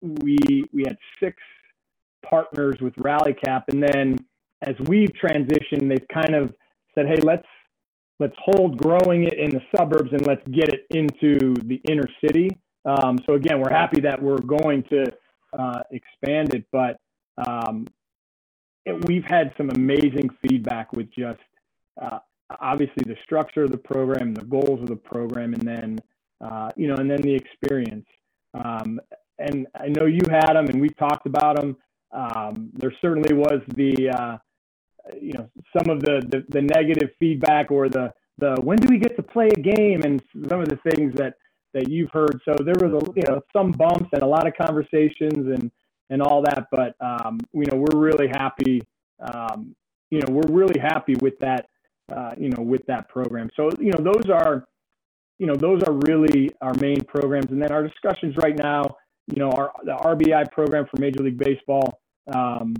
[0.00, 1.36] we we had six
[2.28, 4.16] partners with rallycap and then
[4.62, 6.54] as we've transitioned, they've kind of
[6.94, 7.46] said, "Hey, let's
[8.18, 12.50] let's hold growing it in the suburbs and let's get it into the inner city."
[12.84, 15.04] Um, so again, we're happy that we're going to
[15.58, 16.98] uh, expand it, but
[17.46, 17.86] um,
[19.06, 21.40] we've had some amazing feedback with just
[22.00, 22.18] uh,
[22.60, 25.98] obviously the structure of the program, the goals of the program, and then
[26.40, 28.06] uh, you know, and then the experience.
[28.52, 29.00] Um,
[29.38, 31.76] and I know you had them, and we've talked about them.
[32.12, 34.38] Um, there certainly was the uh,
[35.20, 38.98] you know some of the, the, the negative feedback or the the when do we
[38.98, 41.34] get to play a game and some of the things that
[41.72, 42.40] that you've heard.
[42.44, 45.70] So there was a you know some bumps and a lot of conversations and
[46.08, 48.82] and all that, but um, you know we're really happy.
[49.20, 49.74] Um,
[50.10, 51.66] you know we're really happy with that.
[52.10, 53.48] Uh, you know with that program.
[53.54, 54.66] So you know those are
[55.38, 58.96] you know those are really our main programs, and then our discussions right now.
[59.30, 62.00] You know our the RBI program for Major League Baseball.
[62.34, 62.74] Um,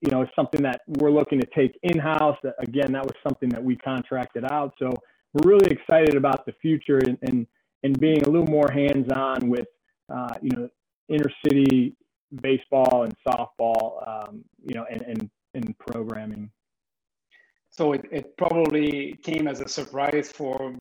[0.00, 2.38] you know, is something that we're looking to take in-house.
[2.58, 4.72] Again, that was something that we contracted out.
[4.78, 4.94] So
[5.34, 7.46] we're really excited about the future and and,
[7.82, 9.66] and being a little more hands-on with,
[10.12, 10.68] uh, you know,
[11.08, 11.94] inner city
[12.40, 16.50] baseball and softball, um, you know, and, and, and programming.
[17.70, 20.74] So it, it probably came as a surprise for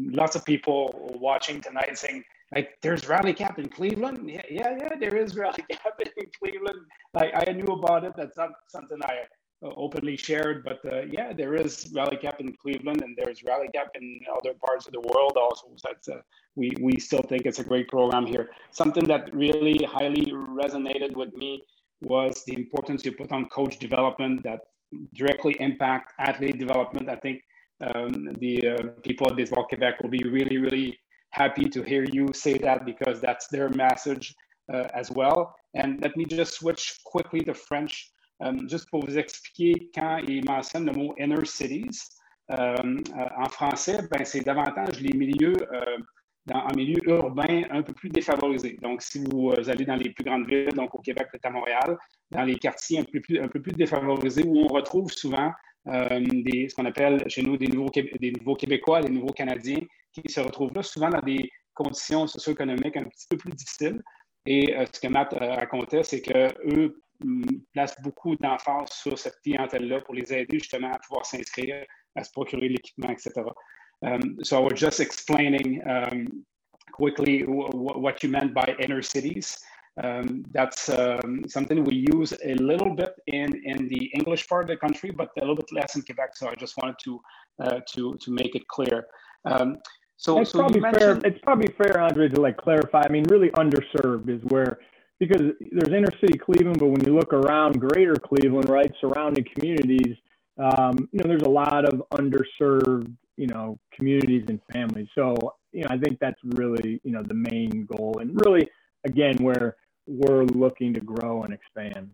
[0.00, 4.28] lots of people watching tonight saying, like there's rally cap in Cleveland.
[4.28, 6.80] Yeah, yeah, yeah, there is rally cap in Cleveland.
[7.14, 8.12] Like I knew about it.
[8.16, 9.20] That's not something I
[9.64, 13.68] uh, openly shared, but uh, yeah, there is rally cap in Cleveland, and there's rally
[13.74, 15.66] cap in other parts of the world also.
[15.76, 16.20] So that's uh,
[16.56, 18.50] we we still think it's a great program here.
[18.70, 21.62] Something that really highly resonated with me
[22.02, 24.60] was the importance you put on coach development that
[25.14, 27.08] directly impact athlete development.
[27.08, 27.42] I think
[27.80, 30.98] um, the uh, people at Baseball Quebec will be really, really
[31.32, 34.34] happy to hear you say that because that's their message
[34.72, 35.54] uh, as well.
[35.74, 40.44] And let me just switch quickly to French, um, juste pour vous expliquer quand il
[40.44, 42.10] mentionne le mot inner cities.
[42.48, 45.96] Um, euh, en français, ben, c'est davantage les milieux, euh,
[46.44, 48.76] dans, en milieu urbain un peu plus défavorisés.
[48.82, 51.50] Donc, si vous euh, allez dans les plus grandes villes, donc au Québec, peut-être à
[51.50, 51.96] Montréal,
[52.30, 55.50] dans les quartiers un peu plus, un peu plus défavorisés où on retrouve souvent
[55.84, 59.80] des, ce qu'on appelle chez nous des nouveaux, des nouveaux Québécois, des nouveaux Canadiens
[60.12, 64.02] qui se retrouvent là souvent dans des conditions socio-économiques un petit peu plus difficiles.
[64.46, 66.94] Et euh, ce que Matt euh, racontait, c'est qu'eux
[67.72, 71.84] placent beaucoup d'emphase sur cette clientèle-là pour les aider justement à pouvoir s'inscrire,
[72.16, 73.30] à se procurer l'équipement, etc.
[74.02, 76.44] Um, so I was just explaining um,
[76.92, 79.56] quickly what you meant by inner cities.
[80.02, 84.68] Um, that's um, something we use a little bit in, in the English part of
[84.68, 86.30] the country, but a little bit less in Quebec.
[86.34, 87.20] So I just wanted to
[87.62, 89.06] uh, to to make it clear.
[89.44, 89.76] Um,
[90.22, 91.20] so it's so probably fair.
[91.24, 93.02] It's probably fair, Andre, to like clarify.
[93.04, 94.78] I mean, really underserved is where
[95.18, 95.40] because
[95.72, 100.16] there's inner city Cleveland, but when you look around greater Cleveland, right, surrounding communities,
[100.58, 105.08] um, you know, there's a lot of underserved, you know, communities and families.
[105.16, 105.34] So,
[105.72, 108.68] you know, I think that's really, you know, the main goal and really,
[109.04, 112.10] again, where we're looking to grow and expand.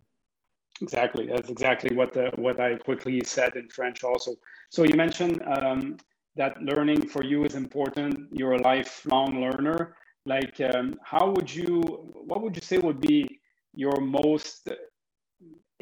[0.80, 1.26] Exactly.
[1.26, 4.34] That's exactly what the, what I quickly said in French also.
[4.70, 5.98] So you mentioned um,
[6.38, 8.28] that learning for you is important.
[8.32, 9.96] You're a lifelong learner.
[10.24, 11.80] Like, um, how would you,
[12.26, 13.40] what would you say would be
[13.74, 14.68] your most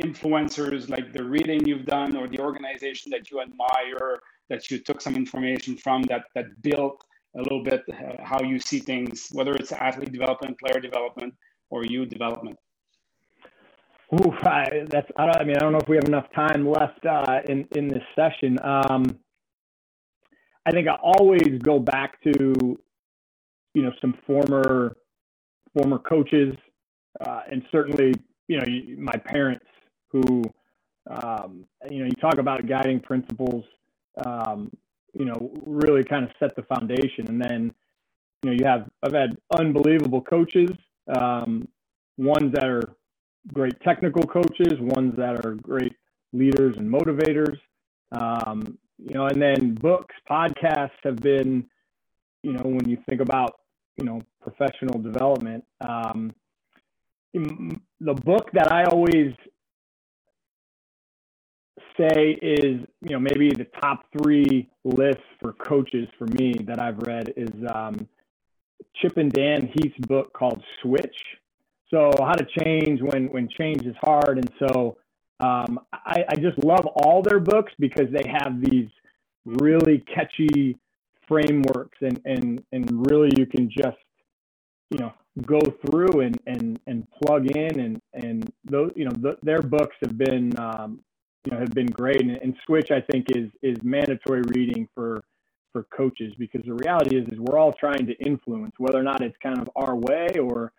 [0.03, 5.01] influencers, like the reading you've done or the organization that you admire, that you took
[5.01, 7.05] some information from that, that built
[7.37, 11.35] a little bit uh, how you see things, whether it's athlete development, player development,
[11.71, 12.57] or you development?
[14.15, 15.11] Ooh, I, that's.
[15.17, 17.89] I, I, mean, I don't know if we have enough time left uh, in in
[17.89, 18.57] this session.
[18.63, 19.19] Um,
[20.67, 22.79] I think I always go back to,
[23.75, 24.97] you know, some former
[25.73, 26.55] former coaches,
[27.21, 28.13] uh, and certainly,
[28.49, 28.67] you know,
[28.99, 29.67] my parents
[30.09, 30.43] who,
[31.11, 33.65] um, you know, you talk about guiding principles.
[34.25, 34.71] Um,
[35.13, 37.75] you know, really kind of set the foundation, and then,
[38.43, 40.71] you know, you have I've had unbelievable coaches
[41.15, 41.69] um,
[42.19, 42.83] ones that are
[43.53, 45.95] great technical coaches, ones that are great
[46.33, 47.59] leaders and motivators.
[48.13, 51.67] Um, you know, and then books, podcasts have been,
[52.43, 53.55] you know, when you think about,
[53.97, 56.35] you know, professional development, um,
[57.35, 59.35] the book that I always
[61.99, 66.99] say is, you know, maybe the top three lists for coaches for me that I've
[66.99, 68.09] read is um,
[68.97, 71.17] Chip and Dan Heath's book called Switch.
[71.91, 74.99] So how to change when when change is hard, and so
[75.41, 78.89] um, I, I just love all their books because they have these
[79.45, 80.79] really catchy
[81.29, 83.99] frameworks, and and and really you can just
[84.91, 85.13] you know
[85.45, 89.97] go through and and and plug in, and and those you know the, their books
[90.01, 91.01] have been um,
[91.45, 95.23] you know have been great, and, and Switch I think is is mandatory reading for
[95.73, 99.21] for coaches because the reality is is we're all trying to influence whether or not
[99.23, 100.73] it's kind of our way or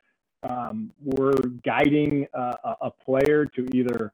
[0.44, 4.14] um, we're guiding a, a, player to either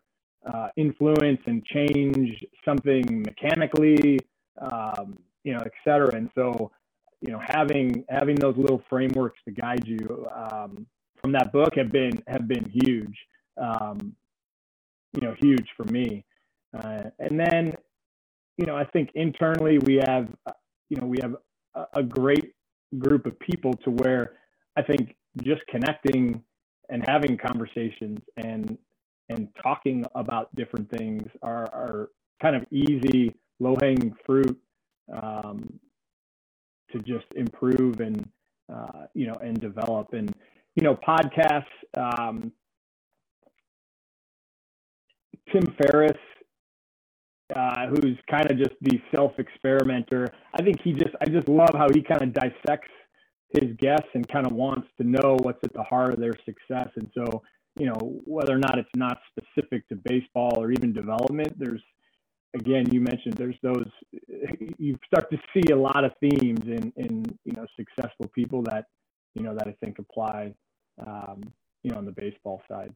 [0.52, 4.20] uh, influence and change something mechanically,
[4.60, 6.14] um, you know, et cetera.
[6.16, 6.72] And so,
[7.22, 10.86] you know, having having those little frameworks to guide you um,
[11.22, 13.18] from that book have been have been huge.
[13.58, 14.16] Um,
[15.14, 16.26] you know, huge for me.
[16.76, 17.76] Uh, and then,
[18.58, 20.28] you know, I think internally we have,
[20.90, 21.36] you know, we have
[21.76, 22.56] a, a great
[22.98, 24.34] group of people to where
[24.76, 26.44] I think just connecting
[26.90, 28.76] and having conversations and
[29.30, 32.10] and talking about different things are, are
[32.42, 34.60] kind of easy, low hanging fruit
[35.12, 35.80] um,
[36.92, 38.28] to just improve and
[38.74, 40.14] uh, you know and develop.
[40.14, 40.34] And
[40.76, 41.66] you know, podcasts.
[41.96, 42.52] Um,
[45.52, 46.18] Tim Ferriss,
[47.56, 50.30] uh, who's kind of just the self experimenter.
[50.54, 52.90] I think he just I just love how he kind of dissects
[53.50, 56.90] his guests and kind of wants to know what's at the heart of their success.
[56.96, 57.44] And so
[57.80, 61.82] you know, whether or not it's not specific to baseball or even development, there's,
[62.56, 63.90] again, you mentioned there's those,
[64.78, 68.86] you start to see a lot of themes in, in, you know, successful people that,
[69.34, 70.54] you know, that I think apply,
[71.06, 71.42] um,
[71.82, 72.94] you know, on the baseball side.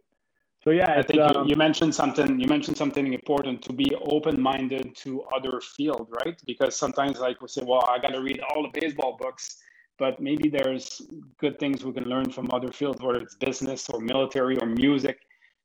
[0.64, 2.40] So yeah, I think um, you, you mentioned something.
[2.40, 6.40] You mentioned something important to be open-minded to other field, right?
[6.46, 9.58] Because sometimes, like we say, well, I got to read all the baseball books
[10.00, 11.02] but maybe there's
[11.40, 15.20] good things we can learn from other fields, whether it's business or military or music,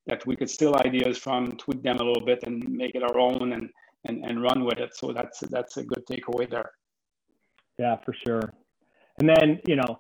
[0.06, 3.18] that we could steal ideas from, tweak them a little bit, and make it our
[3.18, 3.70] own, and
[4.04, 4.96] and, and run with it.
[4.96, 6.72] So that's that's a good takeaway there.
[7.78, 8.52] Yeah, for sure.
[9.18, 9.98] And then you know,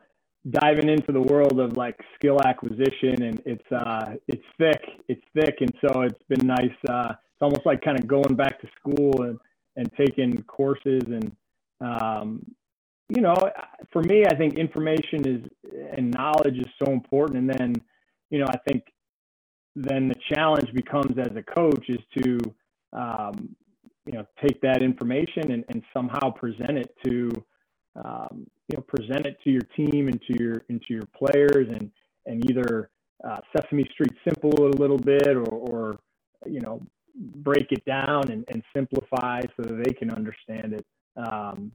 [0.50, 5.56] diving into the world of like skill acquisition, and it's uh it's thick, it's thick,
[5.60, 6.78] and so it's been nice.
[6.88, 9.38] Uh, it's almost like kind of going back to school and
[9.76, 11.34] and taking courses and
[11.80, 12.44] um,
[13.14, 13.36] you know,
[13.92, 15.42] for me, I think information is
[15.96, 17.38] and knowledge is so important.
[17.38, 17.74] And then,
[18.30, 18.84] you know, I think
[19.76, 22.38] then the challenge becomes as a coach is to,
[22.92, 23.54] um,
[24.06, 27.44] you know, take that information and, and somehow present it to,
[28.02, 31.90] um, you know, present it to your team and to your into your players and
[32.26, 32.90] and either
[33.28, 35.98] uh, Sesame Street simple a little bit or, or
[36.46, 36.80] you know
[37.14, 40.86] break it down and, and simplify so that they can understand it.
[41.16, 41.72] Um,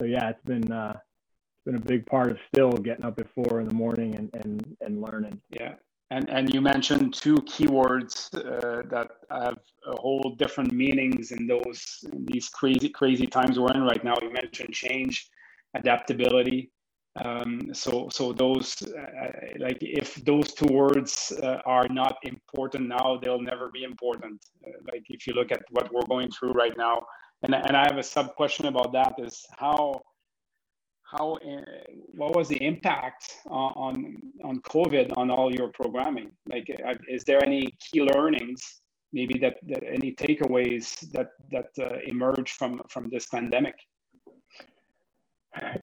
[0.00, 3.28] so yeah, it's been uh, it's been a big part of still getting up at
[3.34, 5.40] four in the morning and and and learning.
[5.50, 5.74] Yeah,
[6.10, 12.04] and and you mentioned two keywords uh, that have a whole different meanings in those
[12.12, 14.14] in these crazy crazy times we're in right now.
[14.22, 15.28] You mentioned change,
[15.74, 16.70] adaptability.
[17.22, 23.18] Um, so so those uh, like if those two words uh, are not important now,
[23.22, 24.40] they'll never be important.
[24.66, 27.02] Uh, like if you look at what we're going through right now
[27.42, 30.02] and, and I have a sub question about that is how
[31.10, 31.60] how uh,
[32.14, 36.30] what was the impact on on COVID on all your programming?
[36.46, 38.80] Like, uh, is there any key learnings,
[39.12, 43.74] maybe that, that any takeaways that that uh, emerge from from this pandemic?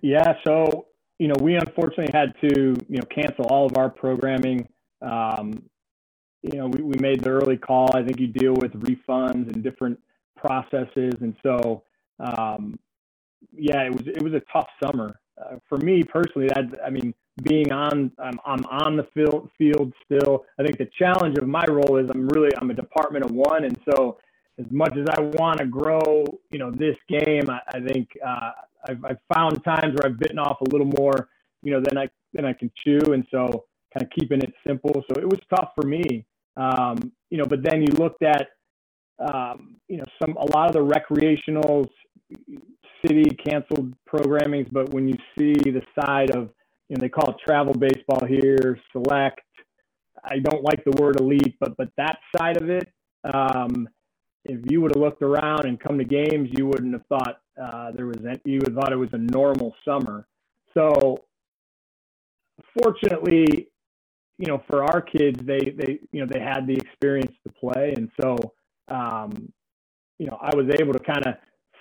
[0.01, 0.87] Yeah, so
[1.19, 4.67] you know, we unfortunately had to you know cancel all of our programming.
[5.01, 5.63] Um,
[6.41, 7.89] you know, we, we made the early call.
[7.93, 9.99] I think you deal with refunds and different
[10.37, 11.13] processes.
[11.21, 11.83] And so,
[12.19, 12.79] um,
[13.53, 16.47] yeah, it was it was a tough summer uh, for me personally.
[16.47, 20.45] That I mean, being on I'm, I'm on the field field still.
[20.59, 23.65] I think the challenge of my role is I'm really I'm a department of one,
[23.65, 24.17] and so
[24.59, 28.51] as much as I want to grow, you know, this game, I, I think uh,
[28.89, 31.29] I've, I've found times where I've bitten off a little more,
[31.61, 35.03] you know, than I than I can chew, and so kind of keeping it simple.
[35.09, 37.45] So it was tough for me, um, you know.
[37.45, 38.49] But then you looked at
[39.19, 41.89] um, you know, some a lot of the recreational
[43.05, 46.49] city canceled programmings, but when you see the side of,
[46.89, 49.41] you know, they call it travel baseball here, select.
[50.23, 52.91] I don't like the word elite, but but that side of it,
[53.33, 53.87] um,
[54.45, 57.91] if you would have looked around and come to games, you wouldn't have thought uh,
[57.91, 60.27] there was any, you would have thought it was a normal summer.
[60.73, 61.17] So,
[62.81, 63.69] fortunately,
[64.37, 67.93] you know, for our kids, they they you know they had the experience to play,
[67.95, 68.53] and so
[68.89, 69.51] um,
[70.19, 71.35] you know, I was able to kind of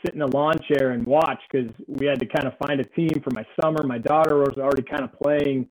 [0.05, 2.85] sit in a lawn chair and watch because we had to kind of find a
[2.85, 3.83] team for my summer.
[3.83, 5.69] My daughter was already kind of playing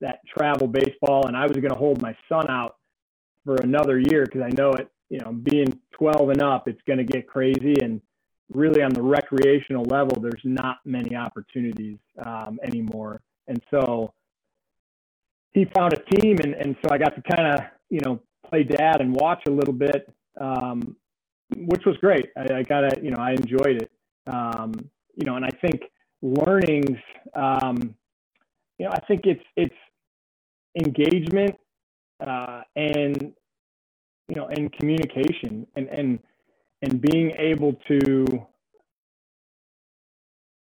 [0.00, 2.76] that travel baseball, and I was going to hold my son out
[3.44, 4.90] for another year because I know it.
[5.08, 8.00] You know, being 12 and up, it's going to get crazy, and
[8.52, 13.20] really on the recreational level, there's not many opportunities um, anymore.
[13.48, 14.12] And so
[15.52, 18.62] he found a team, and, and so I got to kind of you know play
[18.62, 20.08] dad and watch a little bit
[20.40, 20.96] um,
[21.56, 22.26] which was great.
[22.36, 23.90] I, I got to, you know, I enjoyed it.
[24.26, 24.72] Um,
[25.16, 25.82] you know, and I think
[26.22, 26.98] learnings,
[27.34, 27.94] um,
[28.78, 29.74] you know, I think it's it's
[30.76, 31.56] engagement
[32.24, 33.32] uh, and
[34.28, 36.18] you know, and communication and and
[36.82, 38.24] and being able to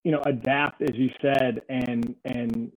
[0.04, 2.72] you know adapt as you said and and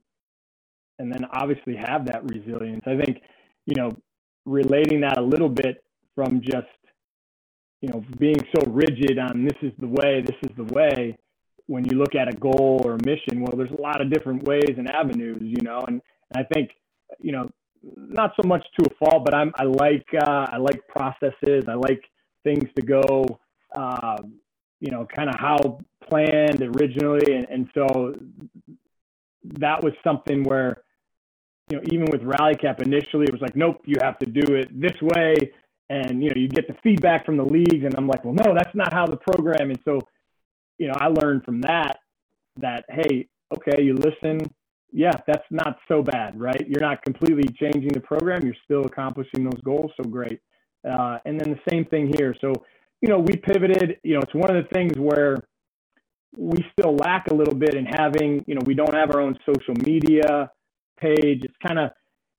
[0.99, 3.23] and then obviously have that resilience i think
[3.67, 3.91] you know
[4.47, 5.85] relating that a little bit
[6.15, 6.67] from just
[7.81, 11.17] you know being so rigid on this is the way this is the way
[11.67, 14.43] when you look at a goal or a mission well there's a lot of different
[14.45, 16.01] ways and avenues you know and,
[16.35, 16.71] and i think
[17.21, 17.49] you know
[17.97, 21.75] not so much to a fault but i'm i like uh, i like processes i
[21.75, 22.03] like
[22.45, 23.25] things to go
[23.75, 24.35] um,
[24.81, 25.79] you know kind of how
[26.09, 28.15] planned originally and, and so
[29.45, 30.83] that was something where
[31.71, 34.55] you know even with rally cap initially it was like nope you have to do
[34.55, 35.35] it this way
[35.91, 38.55] and you know you get the feedback from the leagues and i'm like well no
[38.55, 40.01] that's not how the program and so
[40.79, 41.99] you know i learned from that
[42.57, 44.39] that hey okay you listen.
[44.93, 46.65] Yeah that's not so bad right?
[46.69, 48.45] You're not completely changing the program.
[48.45, 50.41] You're still accomplishing those goals so great.
[50.89, 52.35] Uh, and then the same thing here.
[52.41, 52.53] So
[53.01, 53.99] you know we pivoted.
[54.03, 55.37] You know it's one of the things where
[56.37, 59.39] we still lack a little bit in having you know we don't have our own
[59.47, 60.51] social media
[60.99, 61.45] page.
[61.45, 61.91] It's kind of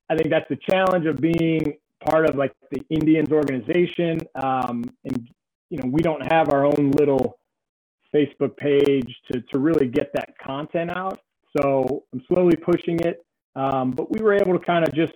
[0.10, 4.20] i think that's the challenge of being part of like the Indians organization.
[4.36, 5.30] Um, and,
[5.70, 7.38] you know, we don't have our own little
[8.14, 11.20] Facebook page to, to really get that content out.
[11.58, 13.26] So I'm slowly pushing it.
[13.56, 15.14] Um, but we were able to kind of just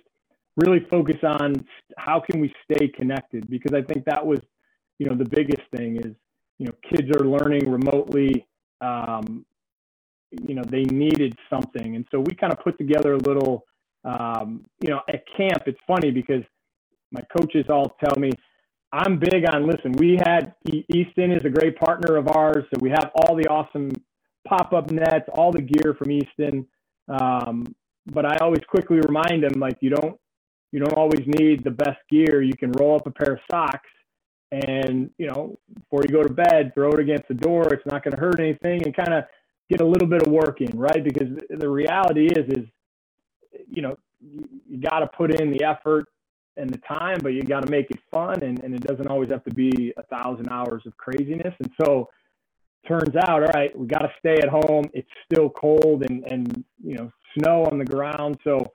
[0.56, 1.54] really focus on
[1.98, 4.40] how can we stay connected because I think that was,
[4.98, 6.14] you know, the biggest thing is,
[6.58, 8.46] you know, kids are learning remotely.
[8.80, 9.44] Um,
[10.30, 11.96] you know, they needed something.
[11.96, 13.64] And so we kind of put together a little,
[14.04, 16.42] um, you know, at camp, it's funny because
[17.16, 18.30] my coaches all tell me
[18.92, 19.92] I'm big on listen.
[19.92, 23.90] We had Easton is a great partner of ours, so we have all the awesome
[24.46, 26.66] pop-up nets, all the gear from Easton.
[27.08, 27.74] Um,
[28.06, 30.18] but I always quickly remind them like you don't
[30.72, 32.42] you don't always need the best gear.
[32.42, 33.88] You can roll up a pair of socks
[34.52, 37.64] and you know before you go to bed, throw it against the door.
[37.72, 39.24] It's not going to hurt anything, and kind of
[39.68, 41.02] get a little bit of work in, right?
[41.02, 42.66] Because the reality is is
[43.68, 46.06] you know you, you got to put in the effort
[46.56, 49.30] and the time, but you got to make it fun, and, and it doesn't always
[49.30, 51.54] have to be a thousand hours of craziness.
[51.58, 52.08] And so,
[52.86, 54.84] turns out, all right, we got to stay at home.
[54.92, 58.38] It's still cold and and you know snow on the ground.
[58.44, 58.72] So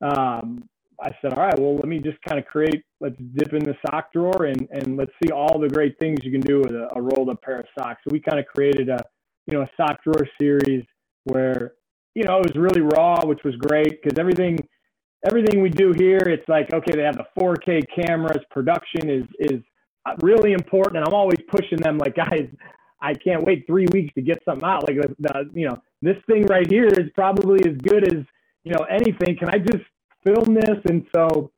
[0.00, 0.68] um,
[1.00, 2.82] I said, all right, well, let me just kind of create.
[3.00, 6.32] Let's dip in the sock drawer and and let's see all the great things you
[6.32, 8.00] can do with a, a rolled up pair of socks.
[8.04, 8.98] So we kind of created a
[9.46, 10.84] you know a sock drawer series
[11.24, 11.72] where
[12.14, 14.58] you know it was really raw, which was great because everything
[15.26, 19.62] everything we do here, it's like, okay, they have the 4K cameras, production is is
[20.22, 22.48] really important, and I'm always pushing them like, guys,
[23.00, 24.88] I can't wait three weeks to get something out.
[24.88, 28.24] Like, the, you know, this thing right here is probably as good as
[28.64, 29.36] you know anything.
[29.36, 29.84] Can I just
[30.26, 30.78] film this?
[30.88, 31.50] And so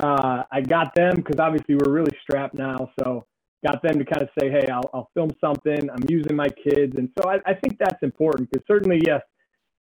[0.00, 3.26] uh, I got them because obviously we're really strapped now, so
[3.64, 5.88] got them to kind of say, hey, I'll, I'll film something.
[5.90, 9.22] I'm using my kids, and so I, I think that's important because certainly, yes,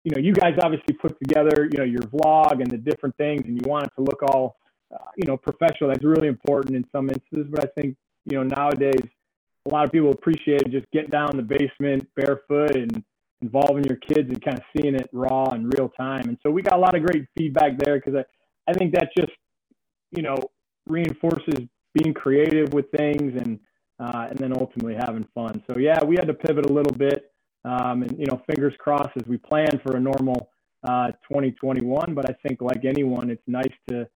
[0.03, 3.41] you know, you guys obviously put together, you know, your vlog and the different things,
[3.45, 4.55] and you want it to look all,
[4.93, 5.89] uh, you know, professional.
[5.89, 7.47] That's really important in some instances.
[7.51, 9.03] But I think, you know, nowadays,
[9.65, 13.03] a lot of people appreciate just getting down in the basement barefoot and
[13.41, 16.29] involving your kids and kind of seeing it raw and real time.
[16.29, 19.09] And so we got a lot of great feedback there because I, I think that
[19.17, 19.31] just,
[20.11, 20.37] you know,
[20.87, 23.59] reinforces being creative with things and,
[23.99, 25.61] uh, and then ultimately having fun.
[25.69, 27.31] So yeah, we had to pivot a little bit.
[27.67, 30.49] Um, and, you know, fingers crossed as we plan for a normal
[30.83, 32.13] uh, 2021.
[32.13, 34.07] But I think, like anyone, it's nice to,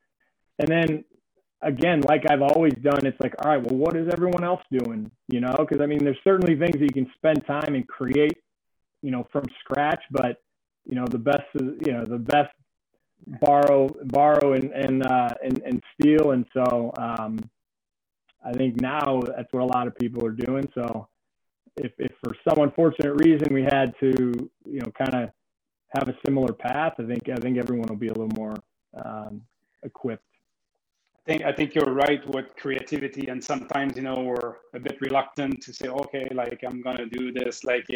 [0.58, 1.04] and then
[1.62, 5.10] again, like I've always done, it's like, all right, well, what is everyone else doing?
[5.28, 8.38] You know, because I mean, there's certainly things that you can spend time and create,
[9.02, 10.42] you know, from scratch, but,
[10.86, 12.50] you know, the best, you know, the best
[13.40, 16.30] borrow, borrow and, and, uh, and, and steal.
[16.32, 17.38] And so, um,
[18.44, 20.66] I think now that's what a lot of people are doing.
[20.74, 21.08] So,
[21.84, 24.10] if, if for some unfortunate reason we had to,
[24.64, 25.30] you know, kind of
[25.94, 28.54] have a similar path, I think I think everyone will be a little more
[29.04, 29.42] um,
[29.82, 30.24] equipped.
[31.16, 34.98] I think I think you're right with creativity, and sometimes you know we're a bit
[35.00, 37.64] reluctant to say, okay, like I'm gonna do this.
[37.64, 37.86] Like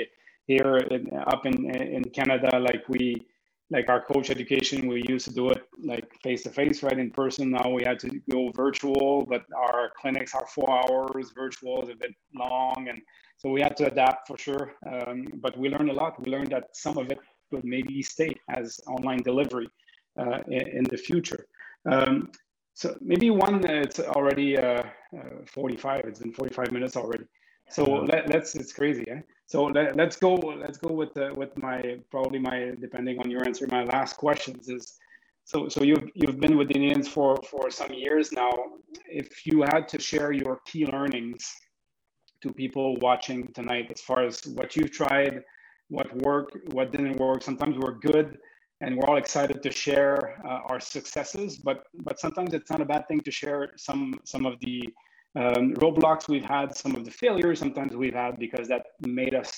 [0.47, 3.23] here in, up in in Canada, like we
[3.71, 7.11] like our coach education, we used to do it like face to face, right in
[7.11, 7.51] person.
[7.51, 11.33] Now we had to go virtual, but our clinics are four hours.
[11.35, 13.01] Virtual is a bit long, and
[13.45, 14.73] so we had to adapt for sure.
[14.91, 16.19] Um, but we learned a lot.
[16.25, 17.19] We learned that some of it
[17.53, 19.69] would maybe stay as online delivery
[20.19, 21.45] uh, in, in, the future.
[21.85, 22.31] Um,
[22.73, 24.83] so maybe one, uh, it's already uh,
[25.19, 26.05] uh 45.
[26.07, 27.25] It's been 45 minutes already.
[27.69, 29.05] So let, us it's crazy.
[29.11, 29.21] Eh?
[29.45, 30.35] So let, us go.
[30.35, 33.67] Let's go with the, with my probably my depending on your answer.
[33.71, 34.85] My last questions is
[35.45, 38.53] So, so you've you've been with the Indians for for some years now.
[39.23, 41.43] If you had to share your key learnings
[42.45, 45.43] to people watching tonight, as far as what you've tried,
[45.89, 47.43] what worked, what didn't work.
[47.43, 48.39] Sometimes we're good,
[48.83, 52.89] and we're all excited to share uh, our successes, but but sometimes it's not a
[52.95, 54.79] bad thing to share some some of the
[55.41, 58.85] um, roadblocks we've had, some of the failures sometimes we've had, because that
[59.23, 59.53] made us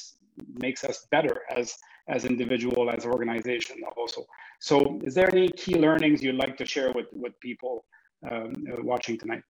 [0.67, 1.67] makes us better as
[2.15, 4.23] as individual, as organization also.
[4.61, 7.85] So is there any key learnings you'd like to share with, with people
[8.31, 8.53] um,
[8.93, 9.43] watching tonight?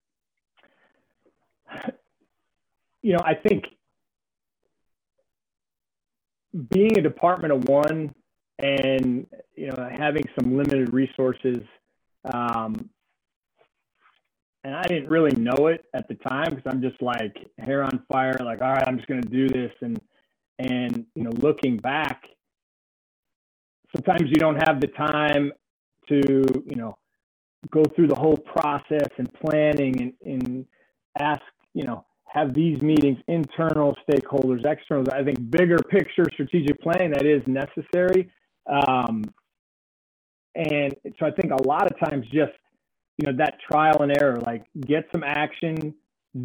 [3.07, 3.67] You know, I think
[6.73, 8.13] being a department of one
[8.59, 11.59] and, you know, having some limited resources,
[12.35, 12.91] um,
[14.65, 18.03] and I didn't really know it at the time because I'm just like hair on
[18.11, 19.71] fire, like, all right, I'm just going to do this.
[19.83, 20.01] And,
[20.59, 22.25] and, you know, looking back,
[23.95, 25.53] sometimes you don't have the time
[26.09, 26.99] to, you know,
[27.71, 30.67] go through the whole process and planning and, and
[31.21, 31.43] ask,
[31.73, 32.05] you know,
[32.37, 35.05] have these meetings, internal stakeholders, external.
[35.13, 38.31] I think bigger picture strategic planning that is necessary.
[38.67, 39.25] Um,
[40.55, 42.53] and so I think a lot of times just,
[43.19, 45.95] you know, that trial and error, like get some action,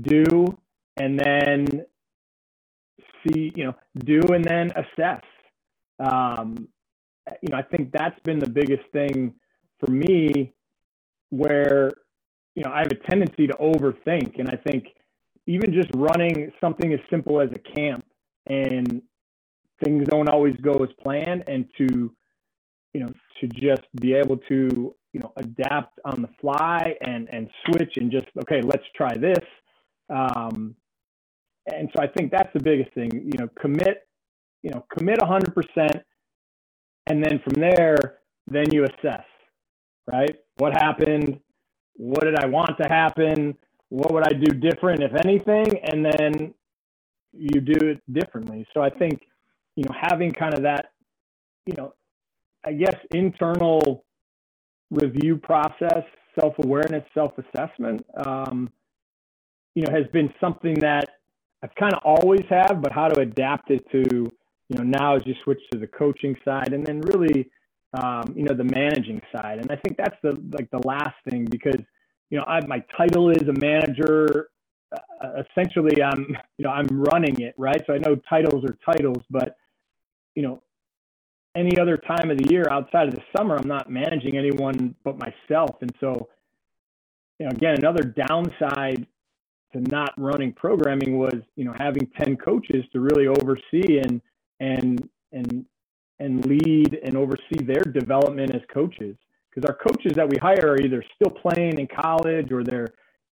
[0.01, 0.57] do,
[0.97, 1.85] and then
[3.23, 5.23] see, you know, do and then assess.
[5.99, 6.67] Um,
[7.41, 9.33] you know, I think that's been the biggest thing
[9.79, 10.53] for me
[11.29, 11.91] where,
[12.55, 14.39] you know, I have a tendency to overthink.
[14.39, 14.87] And I think
[15.47, 18.05] even just running something as simple as a camp
[18.47, 19.01] and
[19.83, 22.13] things don't always go as planned and to,
[22.93, 27.49] you know, to just be able to, you know, adapt on the fly and, and
[27.65, 29.43] switch and just, okay, let's try this.
[30.09, 30.75] Um,
[31.67, 34.07] and so I think that's the biggest thing, you know, commit,
[34.63, 36.01] you know, commit 100%
[37.07, 39.25] and then from there, then you assess,
[40.11, 40.35] right?
[40.57, 41.39] What happened?
[41.95, 43.57] What did I want to happen?
[43.91, 45.67] What would I do different, if anything?
[45.83, 46.53] And then
[47.33, 48.65] you do it differently.
[48.73, 49.21] So I think,
[49.75, 50.91] you know, having kind of that,
[51.65, 51.93] you know,
[52.63, 54.05] I guess internal
[54.91, 56.03] review process,
[56.39, 58.71] self awareness, self assessment, um,
[59.75, 61.09] you know, has been something that
[61.61, 64.31] I've kind of always have, but how to adapt it to
[64.71, 67.49] you know, now as you switch to the coaching side and then really,
[68.01, 69.59] um, you know, the managing side.
[69.59, 71.81] And I think that's the, like the last thing because,
[72.32, 74.49] you know, I, my title is a manager.
[74.91, 77.82] Uh, essentially, I'm, you know, I'm running it, right?
[77.86, 79.55] So I know titles are titles, but,
[80.34, 80.63] you know,
[81.55, 85.19] any other time of the year outside of the summer, I'm not managing anyone but
[85.19, 85.75] myself.
[85.82, 86.29] And so,
[87.38, 89.05] you know, again, another downside
[89.73, 94.21] to not running programming was, you know, having 10 coaches to really oversee and,
[94.61, 95.65] and and
[96.19, 99.15] and lead and oversee their development as coaches
[99.54, 102.93] because our coaches that we hire are either still playing in college or they're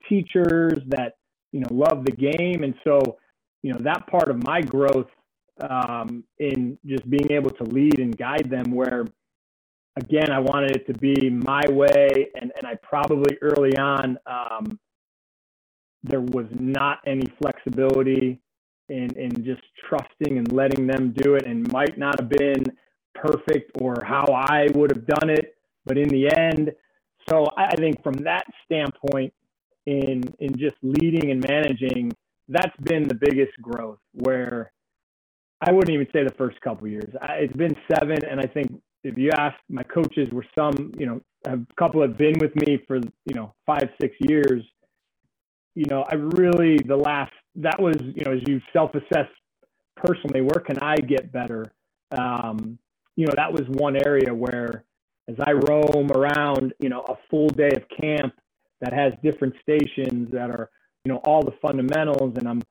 [0.07, 1.17] teachers that
[1.51, 2.63] you know love the game.
[2.63, 3.17] And so
[3.61, 5.09] you know that part of my growth
[5.61, 9.05] um, in just being able to lead and guide them where
[9.97, 14.77] again i wanted it to be my way and, and i probably early on um,
[16.03, 18.39] there was not any flexibility
[18.89, 22.63] in, and just trusting and letting them do it and might not have been
[23.13, 25.55] perfect or how I would have done it,
[25.85, 26.71] but in the end,
[27.29, 29.33] so I think from that standpoint,
[29.85, 32.11] in in just leading and managing,
[32.47, 33.99] that's been the biggest growth.
[34.13, 34.71] Where
[35.61, 37.13] I wouldn't even say the first couple years.
[37.21, 38.71] I, it's been seven, and I think
[39.03, 42.79] if you ask my coaches, were some you know a couple have been with me
[42.87, 44.63] for you know five six years.
[45.75, 49.27] You know, I really the last that was, you know, as you self-assess
[49.95, 51.65] personally, where can I get better?
[52.17, 52.77] Um,
[53.15, 54.83] you know, that was one area where,
[55.27, 58.33] as I roam around, you know, a full day of camp
[58.81, 60.69] that has different stations that are,
[61.03, 62.61] you know, all the fundamentals, and I'm,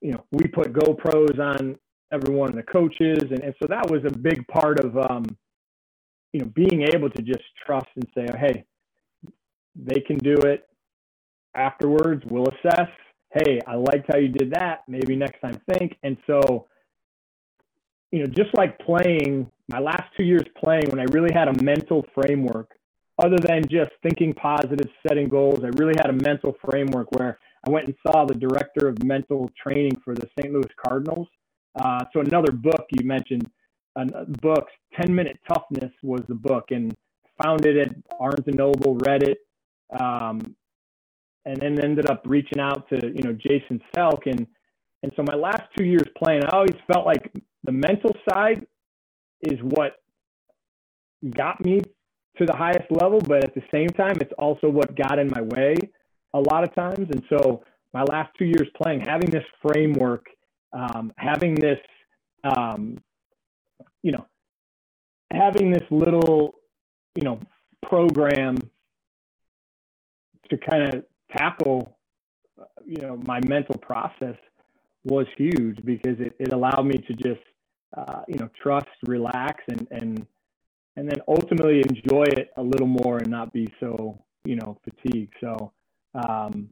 [0.00, 1.76] you know, we put GoPros on
[2.12, 5.24] every one of the coaches, and, and so that was a big part of, um,
[6.32, 8.64] you know, being able to just trust and say, hey,
[9.74, 10.66] they can do it.
[11.54, 12.88] Afterwards, we'll assess
[13.30, 14.82] hey, I liked how you did that.
[14.88, 15.96] Maybe next time think.
[16.02, 16.66] And so,
[18.10, 21.62] you know, just like playing, my last two years playing, when I really had a
[21.62, 22.70] mental framework,
[23.18, 27.70] other than just thinking positive, setting goals, I really had a mental framework where I
[27.70, 30.52] went and saw the director of mental training for the St.
[30.52, 31.26] Louis Cardinals.
[31.74, 33.50] Uh, so another book you mentioned,
[33.96, 36.94] uh, books, 10 Minute Toughness was the book, and
[37.42, 39.38] found it at Barnes and Noble, read it,
[40.00, 40.54] um,
[41.44, 44.46] and then ended up reaching out to you know Jason Selk and
[45.02, 48.66] and so my last two years playing, I always felt like the mental side
[49.42, 49.92] is what
[51.30, 51.80] got me
[52.36, 55.42] to the highest level, but at the same time, it's also what got in my
[55.42, 55.74] way
[56.34, 57.08] a lot of times.
[57.10, 60.26] And so my last two years playing, having this framework,
[60.72, 61.78] um, having this,
[62.44, 62.98] um,
[64.02, 64.26] you know,
[65.32, 66.54] having this little,
[67.14, 67.40] you know,
[67.82, 68.56] program
[70.50, 71.04] to kind of
[71.36, 71.96] tackle,
[72.86, 74.36] you know, my mental process
[75.04, 77.40] was huge because it, it allowed me to just,
[77.96, 80.26] uh, you know, trust, relax, and and
[80.96, 85.32] and then ultimately enjoy it a little more and not be so, you know, fatigued.
[85.40, 85.72] So,
[86.14, 86.68] um,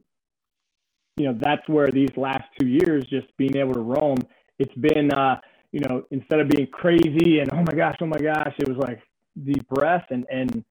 [1.15, 4.17] you know, that's where these last two years, just being able to roam,
[4.59, 5.39] it's been, uh,
[5.71, 8.77] you know, instead of being crazy and oh my gosh, oh my gosh, it was
[8.77, 8.99] like
[9.45, 10.63] deep breath and and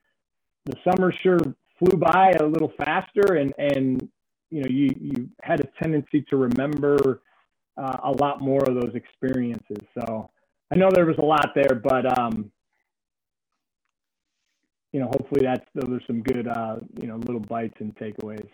[0.67, 1.39] the summer sure
[1.79, 4.09] flew by a little faster and and
[4.51, 7.23] you know you you had a tendency to remember
[7.77, 9.79] uh, a lot more of those experiences.
[9.99, 10.31] So
[10.73, 12.51] I know there was a lot there, but um,
[14.93, 18.49] you know, hopefully that's those are some good uh, you know little bites and takeaways.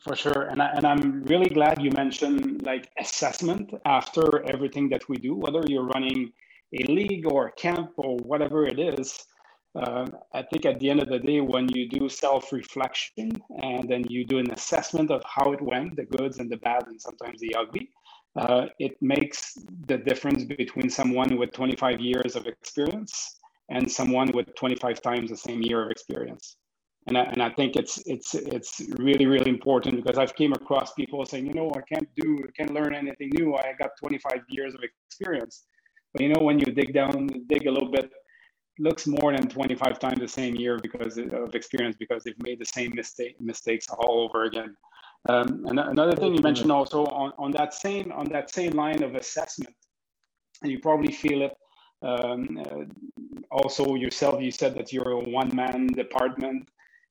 [0.00, 5.08] For sure, and I, and I'm really glad you mentioned like assessment after everything that
[5.08, 6.32] we do, whether you're running
[6.72, 9.24] a league or a camp or whatever it is.
[9.76, 13.88] Uh, I think at the end of the day, when you do self reflection and
[13.88, 17.00] then you do an assessment of how it went, the goods and the bad, and
[17.00, 17.90] sometimes the ugly,
[18.36, 19.56] uh, it makes
[19.86, 23.38] the difference between someone with 25 years of experience
[23.70, 26.56] and someone with 25 times the same year of experience.
[27.06, 30.94] And I, and I think it's it's it's really really important because I've came across
[30.94, 33.54] people saying, you know, I can't do, I can't learn anything new.
[33.54, 35.66] I got 25 years of experience,
[36.12, 38.10] but you know, when you dig down, dig a little bit,
[38.78, 42.64] looks more than 25 times the same year because of experience because they've made the
[42.64, 44.74] same mistake mistakes all over again.
[45.28, 49.02] Um, and another thing you mentioned also on, on that same on that same line
[49.02, 49.74] of assessment,
[50.62, 51.56] and you probably feel it
[52.02, 52.84] um, uh,
[53.50, 54.42] also yourself.
[54.42, 56.68] You said that you're a one man department,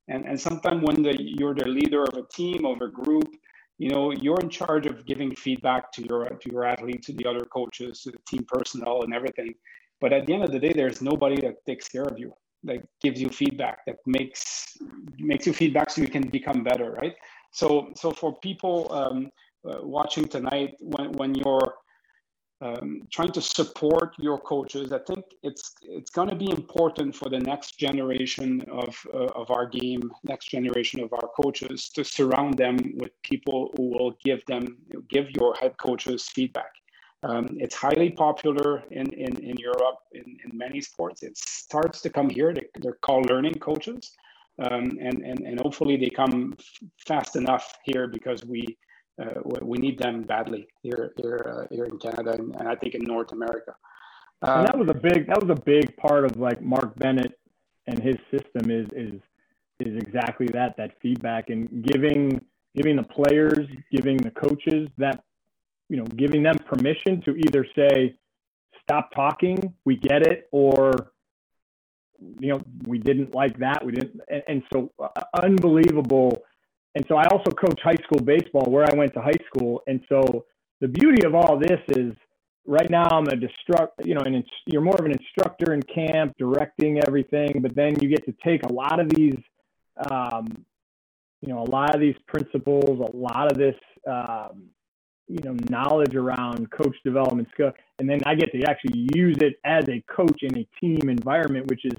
[0.09, 3.35] and and sometimes when the, you're the leader of a team of a group,
[3.79, 7.25] you know you're in charge of giving feedback to your to your athletes, to the
[7.25, 9.55] other coaches, to the team personnel, and everything.
[9.99, 12.31] But at the end of the day, there's nobody that takes care of you
[12.63, 14.77] that gives you feedback that makes
[15.17, 17.15] makes you feedback so you can become better right
[17.53, 19.31] so, so for people um,
[19.63, 21.75] uh, watching tonight, when, when you're
[22.61, 27.29] um, trying to support your coaches, I think it's it's going to be important for
[27.29, 32.57] the next generation of uh, of our game, next generation of our coaches, to surround
[32.57, 34.77] them with people who will give them
[35.09, 36.71] give your head coaches feedback.
[37.23, 41.23] Um, it's highly popular in, in, in Europe in, in many sports.
[41.23, 42.53] It starts to come here.
[42.53, 44.11] They, they're called learning coaches
[44.59, 46.55] um, and, and, and hopefully they come
[47.07, 48.77] fast enough here because we,
[49.21, 52.95] uh, we need them badly here, here, uh, here in Canada and, and, I think
[52.95, 53.75] in North America.
[54.41, 57.39] Um, and that was a big, that was a big part of like Mark Bennett
[57.87, 59.19] and his system is, is,
[59.79, 62.39] is exactly that, that feedback and giving,
[62.75, 65.23] giving the players, giving the coaches that,
[65.89, 68.15] you know, giving them permission to either say,
[68.83, 71.12] stop talking, we get it, or
[72.39, 73.83] you know, we didn't like that.
[73.85, 75.09] We didn't, and, and so uh,
[75.41, 76.43] unbelievable.
[76.95, 79.81] And so I also coach high school baseball where I went to high school.
[79.87, 80.45] And so
[80.79, 82.13] the beauty of all this is
[82.65, 86.35] right now I'm a destruct, you know, and you're more of an instructor in camp,
[86.37, 89.37] directing everything, but then you get to take a lot of these,
[90.11, 90.47] um,
[91.41, 93.75] you know, a lot of these principles, a lot of this,
[94.07, 94.69] um,
[95.27, 99.55] you know knowledge around coach development skill and then i get to actually use it
[99.63, 101.93] as a coach in a team environment which is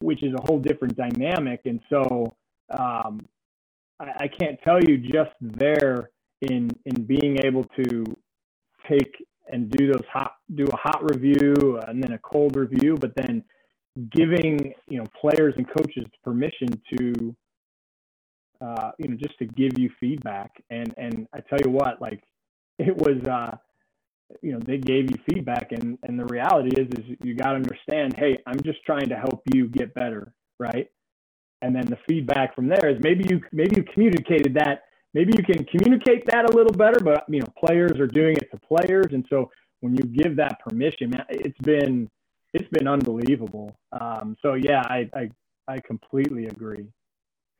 [0.00, 2.34] which is a whole different dynamic and so
[2.70, 3.20] um,
[4.00, 6.10] I, I, can't tell you just there
[6.40, 8.04] in in being able to
[8.88, 9.14] take
[9.52, 13.44] and do those hot do a hot review and then a cold review but then
[14.10, 17.36] giving you know players and coaches permission to
[18.60, 20.50] uh, you know, just to give you feedback.
[20.70, 22.22] And and I tell you what, like
[22.78, 23.56] it was, uh,
[24.42, 27.56] you know, they gave you feedback, and and the reality is, is you got to
[27.56, 30.88] understand, hey, I'm just trying to help you get better, right?
[31.62, 34.84] And then the feedback from there is maybe you maybe you communicated that.
[35.14, 38.50] Maybe you can communicate that a little better, but you know, players are doing it
[38.50, 42.10] to players, and so when you give that permission, man, it's been
[42.52, 43.76] it's been unbelievable.
[43.92, 45.30] Um, so yeah, I, I
[45.68, 46.86] I completely agree.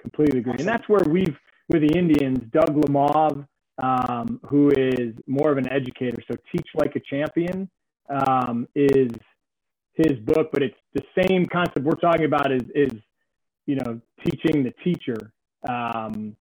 [0.01, 0.57] Completely agree.
[0.59, 1.37] And that's where we've,
[1.71, 3.47] with the Indians, Doug Lemov,
[3.83, 6.23] um, who is more of an educator.
[6.31, 7.69] So Teach Like a Champion
[8.09, 9.11] um, is
[9.95, 12.93] his book, but it's the same concept we're talking about is, is
[13.67, 15.33] you know, teaching the teacher.
[15.69, 16.37] Um,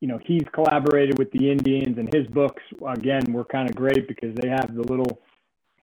[0.00, 4.08] you know, he's collaborated with the Indians and his books, again, were kind of great
[4.08, 5.20] because they have the little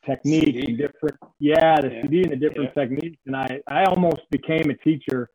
[0.06, 0.64] technique CD.
[0.66, 2.02] and different yeah the yeah.
[2.02, 2.82] CD and the different yeah.
[2.82, 5.28] techniques and I I almost became a teacher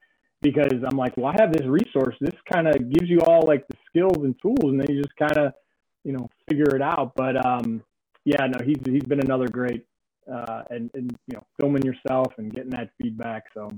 [0.43, 3.67] because I'm like well I have this resource this kind of gives you all like
[3.67, 5.53] the skills and tools and then you just kind of
[6.03, 7.81] you know figure it out but um
[8.25, 9.85] yeah no he's he's been another great
[10.31, 13.71] uh and and you know filming yourself and getting that feedback so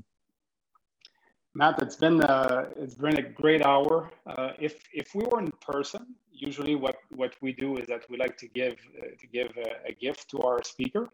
[1.57, 4.11] Matt, it's been uh, it's been a great hour.
[4.27, 8.17] Uh, if if we were in person, usually what what we do is that we
[8.17, 11.07] like to give uh, to give a, a, gift to our speaker.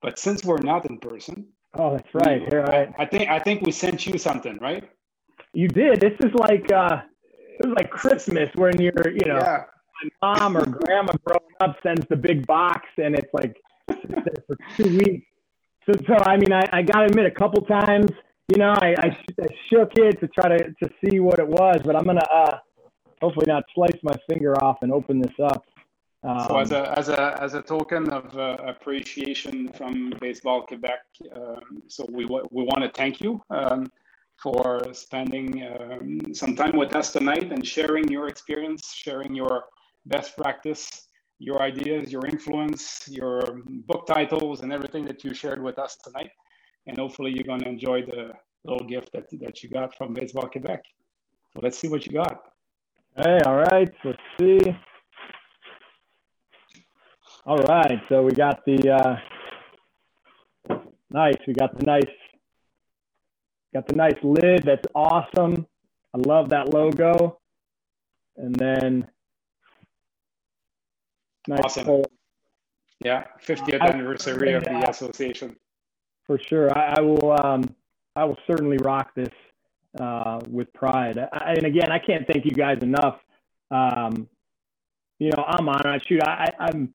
[0.00, 2.42] But since we're not in person, oh, that's right.
[2.48, 4.88] Here, I, I think I think we sent you something, right?
[5.52, 6.00] You did.
[6.00, 7.02] This is like uh,
[7.58, 9.64] it was like Christmas when you're you know yeah.
[10.20, 13.56] my mom or grandma growing up sends the big box and it's like
[14.46, 15.26] for two weeks.
[15.86, 18.10] So so I mean I, I got to admit a couple times
[18.48, 19.06] you know, I, I,
[19.40, 22.58] I, shook it to try to, to see what it was, but I'm gonna uh,
[23.20, 25.64] hopefully not slice my finger off and open this up.
[26.24, 31.00] Um, so as a as a as a token of uh, appreciation from Baseball Quebec,
[31.34, 33.90] um, so we we want to thank you um,
[34.40, 39.64] for spending um, some time with us tonight and sharing your experience, sharing your
[40.06, 41.08] best practice,
[41.38, 43.40] your ideas, your influence, your
[43.86, 46.30] book titles, and everything that you shared with us tonight
[46.86, 48.32] and hopefully you're going to enjoy the
[48.64, 50.82] little gift that, that you got from Baseball Quebec.
[51.52, 52.42] So let's see what you got.
[53.16, 53.90] Hey, all right.
[54.04, 54.60] Let's see.
[57.44, 58.00] All right.
[58.08, 60.76] So we got the uh,
[61.10, 61.36] nice.
[61.46, 62.04] We got the nice.
[63.74, 64.64] Got the nice lid.
[64.64, 65.66] That's awesome.
[66.14, 67.38] I love that logo.
[68.36, 69.08] And then
[71.48, 72.04] nice awesome.
[73.04, 75.56] Yeah, 50th anniversary of the association
[76.26, 76.76] for sure.
[76.76, 77.32] I, I will.
[77.32, 77.74] Um,
[78.14, 79.30] I will certainly rock this
[80.00, 81.18] uh, with pride.
[81.18, 83.18] I, and again, I can't thank you guys enough.
[83.70, 84.28] Um,
[85.18, 86.02] you know, I'm on it.
[86.06, 86.92] Shoot, I, I'm.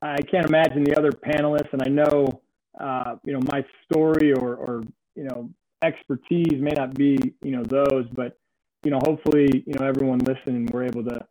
[0.00, 2.40] I can't imagine the other panelists, and I know,
[2.78, 4.82] uh, you know, my story or, or
[5.14, 5.50] you know,
[5.82, 8.38] expertise may not be, you know, those, but
[8.84, 11.26] you know, hopefully, you know, everyone listening, we're able to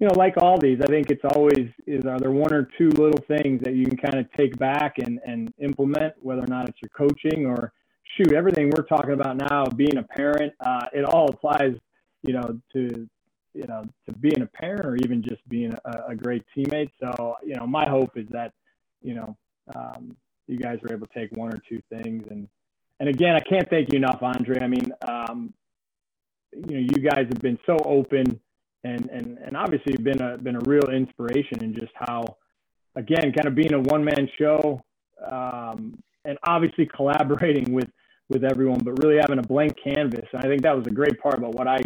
[0.00, 2.90] you know, like all these, I think it's always is are there one or two
[2.90, 6.68] little things that you can kind of take back and, and implement, whether or not
[6.68, 7.72] it's your coaching or
[8.16, 11.74] shoot, everything we're talking about now, being a parent, uh, it all applies,
[12.22, 13.08] you know, to
[13.54, 16.90] you know, to being a parent or even just being a, a great teammate.
[17.00, 18.52] So, you know, my hope is that,
[19.02, 19.36] you know,
[19.74, 22.48] um, you guys are able to take one or two things and
[23.00, 24.60] and again, I can't thank you enough, Andre.
[24.60, 25.52] I mean, um,
[26.52, 28.40] you know, you guys have been so open
[28.84, 32.36] and and and obviously been a been a real inspiration in just how,
[32.94, 34.80] again, kind of being a one man show,
[35.28, 37.88] um, and obviously collaborating with
[38.28, 40.26] with everyone, but really having a blank canvas.
[40.32, 41.78] And I think that was a great part about what I,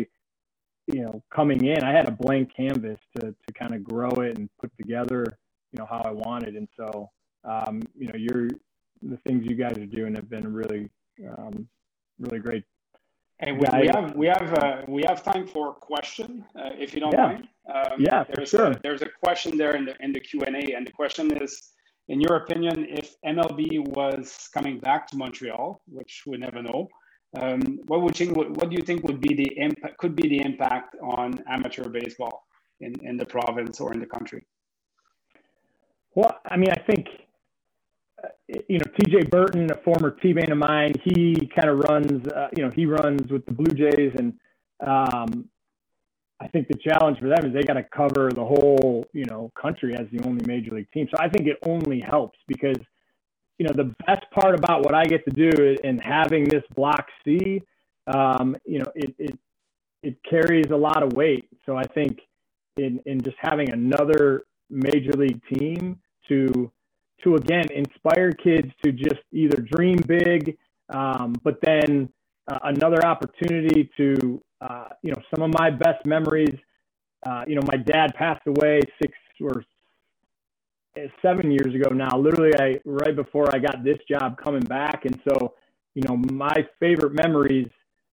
[0.93, 1.85] you know, coming in.
[1.85, 5.25] I had a blank canvas to to kind of grow it and put together,
[5.73, 6.57] you know, how I wanted.
[6.57, 7.11] And so,
[7.45, 8.49] um, you know, you're
[9.03, 10.91] the things you guys are doing have been really,
[11.25, 11.69] um,
[12.19, 12.65] really great
[13.41, 16.93] Hey, we, we have we have uh, we have time for a question, uh, if
[16.93, 17.27] you don't yeah.
[17.27, 17.49] mind.
[17.73, 18.73] Um, yeah, there's sure.
[18.73, 21.31] A, there's a question there in the in the Q and A, and the question
[21.41, 21.71] is,
[22.09, 26.89] in your opinion, if MLB was coming back to Montreal, which we never know,
[27.37, 29.99] um, what would you, what, do you think would be the impact?
[29.99, 32.47] Could be the impact on amateur baseball
[32.81, 34.47] in in the province or in the country?
[36.15, 37.07] Well, I mean, I think
[38.69, 42.65] you know, TJ Burton, a former teammate of mine, he kind of runs, uh, you
[42.65, 44.13] know, he runs with the Blue Jays.
[44.17, 44.35] And
[44.85, 45.49] um,
[46.41, 49.53] I think the challenge for them is they got to cover the whole, you know,
[49.61, 51.09] country as the only major league team.
[51.11, 52.79] So I think it only helps because,
[53.59, 57.07] you know, the best part about what I get to do in having this block
[57.25, 57.61] C,
[58.07, 59.39] um, you know, it, it,
[60.03, 61.49] it carries a lot of weight.
[61.67, 62.21] So I think
[62.77, 65.99] in, in just having another major league team
[66.29, 66.71] to,
[67.25, 70.57] to again inspire kids to just either dream big,
[70.91, 72.09] um, but then
[72.47, 76.57] uh, another opportunity to, uh, you know, some of my best memories.
[77.27, 79.65] Uh, you know, my dad passed away six or
[81.23, 82.17] seven years ago now.
[82.17, 85.55] Literally, I right before I got this job coming back, and so
[85.95, 87.69] you know, my favorite memories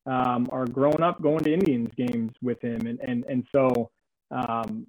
[0.06, 3.92] um, are growing up going to Indians games with him, and and and so.
[4.32, 4.88] Um,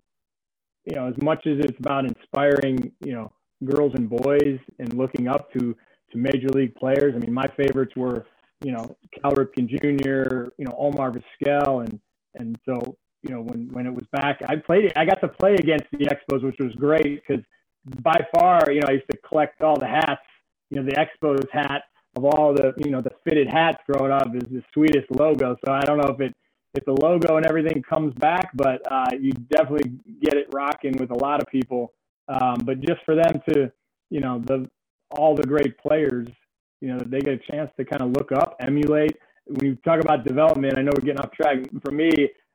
[0.86, 3.32] you know, as much as it's about inspiring, you know,
[3.64, 5.74] girls and boys and looking up to
[6.12, 7.14] to major league players.
[7.14, 8.26] I mean, my favorites were
[8.64, 12.00] you know Cal Ripken Jr., you know Omar Vizquel, and
[12.34, 14.92] and so you know when when it was back, I played it.
[14.96, 17.44] I got to play against the Expos, which was great because
[18.02, 20.22] by far, you know, I used to collect all the hats.
[20.70, 21.82] You know, the Expos hat
[22.16, 25.56] of all the you know the fitted hats growing up is the sweetest logo.
[25.64, 26.34] So I don't know if it
[26.74, 31.10] if the logo and everything comes back, but uh, you definitely get it rocking with
[31.10, 31.92] a lot of people
[32.28, 33.70] um, but just for them to,
[34.10, 34.68] you know, the
[35.10, 36.26] all the great players,
[36.80, 39.16] you know, they get a chance to kind of look up, emulate.
[39.46, 41.58] When you talk about development, I know we're getting off track.
[41.84, 42.10] For me,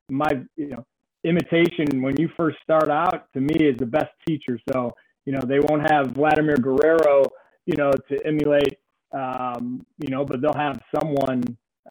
[0.09, 0.85] my you know
[1.23, 4.59] imitation when you first start out to me is the best teacher.
[4.71, 4.93] So
[5.25, 7.25] you know they won't have Vladimir Guerrero,
[7.65, 8.79] you know, to emulate,
[9.13, 11.43] um, you know, but they'll have someone,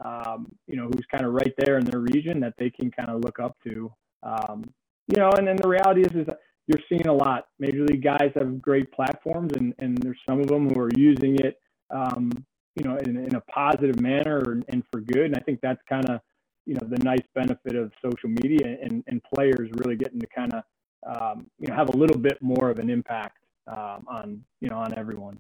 [0.05, 3.11] um, you know, who's kind of right there in their region that they can kind
[3.11, 3.93] of look up to.
[4.23, 4.65] Um,
[5.09, 6.27] you know, and then the reality is, is
[6.67, 7.47] you're seeing a lot.
[7.59, 11.37] Major league guys have great platforms, and and there's some of them who are using
[11.37, 11.59] it,
[11.91, 12.31] um,
[12.77, 15.27] you know, in, in a positive manner and, and for good.
[15.27, 16.21] And I think that's kind of
[16.67, 20.53] you know the nice benefit of social media and, and players really getting to kind
[20.55, 20.63] of
[21.07, 24.77] um, you know have a little bit more of an impact um, on you know
[24.77, 25.39] on everyone.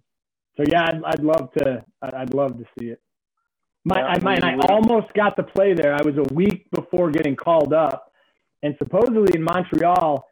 [0.56, 3.00] So yeah, I'd, I'd love to I'd love to see it.
[3.84, 5.94] My, yeah, I, my, and I almost got to play there.
[5.94, 8.12] I was a week before getting called up,
[8.62, 10.26] and supposedly in Montreal,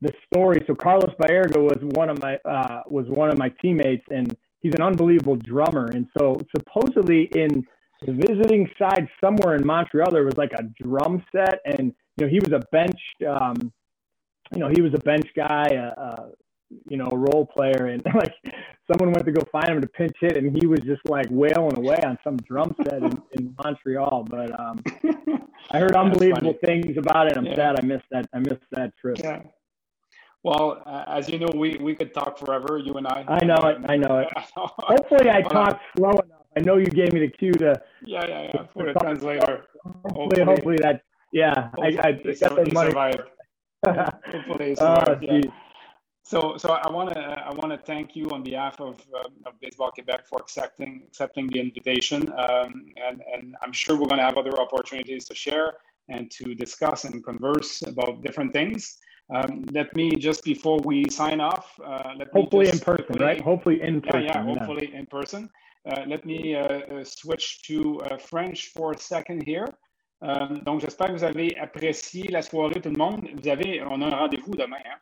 [0.00, 0.62] the story.
[0.66, 4.74] So Carlos Baerga was one of my uh, was one of my teammates, and he's
[4.74, 5.86] an unbelievable drummer.
[5.86, 7.64] And so supposedly in
[8.04, 12.28] the visiting side somewhere in Montreal, there was like a drum set, and you know
[12.28, 13.72] he was a bench, um,
[14.52, 16.26] you know he was a bench guy, uh, uh,
[16.88, 18.34] you know, a role player, and like
[18.90, 21.76] someone went to go find him to pinch hit, and he was just like wailing
[21.76, 24.26] away on some drum set in, in Montreal.
[24.28, 24.82] But um,
[25.70, 27.36] I heard unbelievable things about it.
[27.36, 27.56] I'm yeah.
[27.56, 28.28] sad I missed that.
[28.32, 29.18] I missed that trip.
[29.20, 29.42] Yeah.
[30.44, 33.24] Well, uh, as you know, we, we could talk forever, you and I.
[33.26, 33.78] I know it.
[33.88, 34.28] I know it.
[34.56, 37.80] Hopefully, I talk slow enough I know you gave me the cue to.
[38.04, 38.66] Yeah, yeah, yeah.
[38.72, 39.64] For the translator.
[39.84, 41.02] Hopefully, hopefully, hopefully that.
[41.32, 43.14] Yeah, hopefully I, I got money.
[43.86, 45.40] Hopefully, survived, yeah.
[46.24, 49.58] So, so I want to I want to thank you on behalf of, uh, of
[49.60, 54.24] Baseball Quebec for accepting accepting the invitation, um, and and I'm sure we're going to
[54.24, 55.74] have other opportunities to share
[56.08, 58.98] and to discuss and converse about different things.
[59.34, 61.78] Um, let me just before we sign off.
[61.82, 63.40] Uh, let hopefully in person, right?
[63.40, 64.24] Hopefully in person.
[64.24, 64.98] Yeah, yeah hopefully yeah.
[64.98, 65.48] in person.
[65.90, 69.66] Uh, let me uh, uh, switch to French for a second here.
[70.20, 73.26] Donc, j'espère que vous avez apprécié la soirée, tout le monde.
[73.40, 74.98] Vous avez, on a un rendez-vous demain, hein?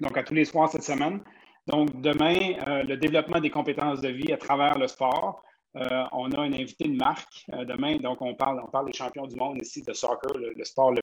[0.00, 1.22] donc à tous les soirs cette semaine.
[1.66, 2.34] Donc, demain,
[2.84, 5.42] le développement des compétences de vie à travers le sport.
[5.74, 9.36] on a une invité de marque demain, donc on parle, on parle des champions du
[9.36, 11.02] monde ici de soccer, le, sport le,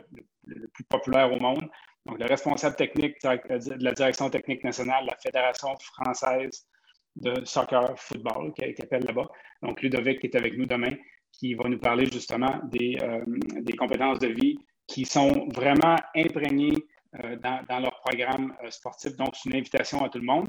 [0.74, 1.70] plus populaire au monde.
[2.06, 6.68] Donc, le responsable technique de la direction technique nationale, la Fédération française
[7.16, 9.28] de soccer, football, qui, appelle là-bas.
[9.62, 10.95] Donc, Ludovic est avec nous demain,
[11.32, 13.23] qui va nous parler justement des, euh,
[13.61, 14.57] des compétences de vie
[14.88, 16.75] qui sont vraiment imprégnées
[17.23, 19.15] euh, dans, leur programme euh, sportif.
[19.17, 20.47] Donc, c'est une invitation à tout le monde.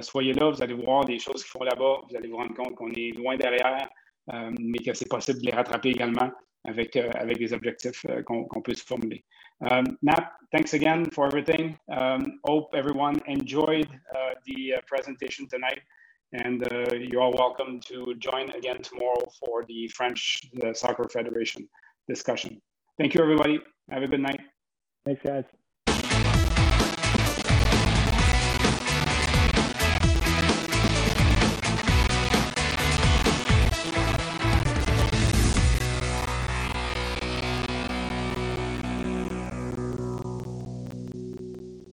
[0.00, 2.00] soyez là, vous allez voir des choses qu'ils font là-bas.
[2.08, 3.88] Vous allez vous rendre compte qu'on est loin derrière,
[4.58, 6.30] mais que c'est possible de les rattraper également
[6.64, 9.24] avec, avec des objectifs qu'on peut se formuler.
[9.60, 11.76] Um, Nat, thanks again for everything.
[11.88, 13.88] Um, hope everyone enjoyed
[14.44, 15.80] the presentation tonight.
[16.32, 20.40] And uh, you're all welcome to join again tomorrow for the French
[20.74, 21.68] Soccer Federation
[22.08, 22.60] discussion.
[22.98, 23.60] Thank you, everybody.
[23.90, 24.40] Have a good night.
[25.04, 25.44] Thanks, guys.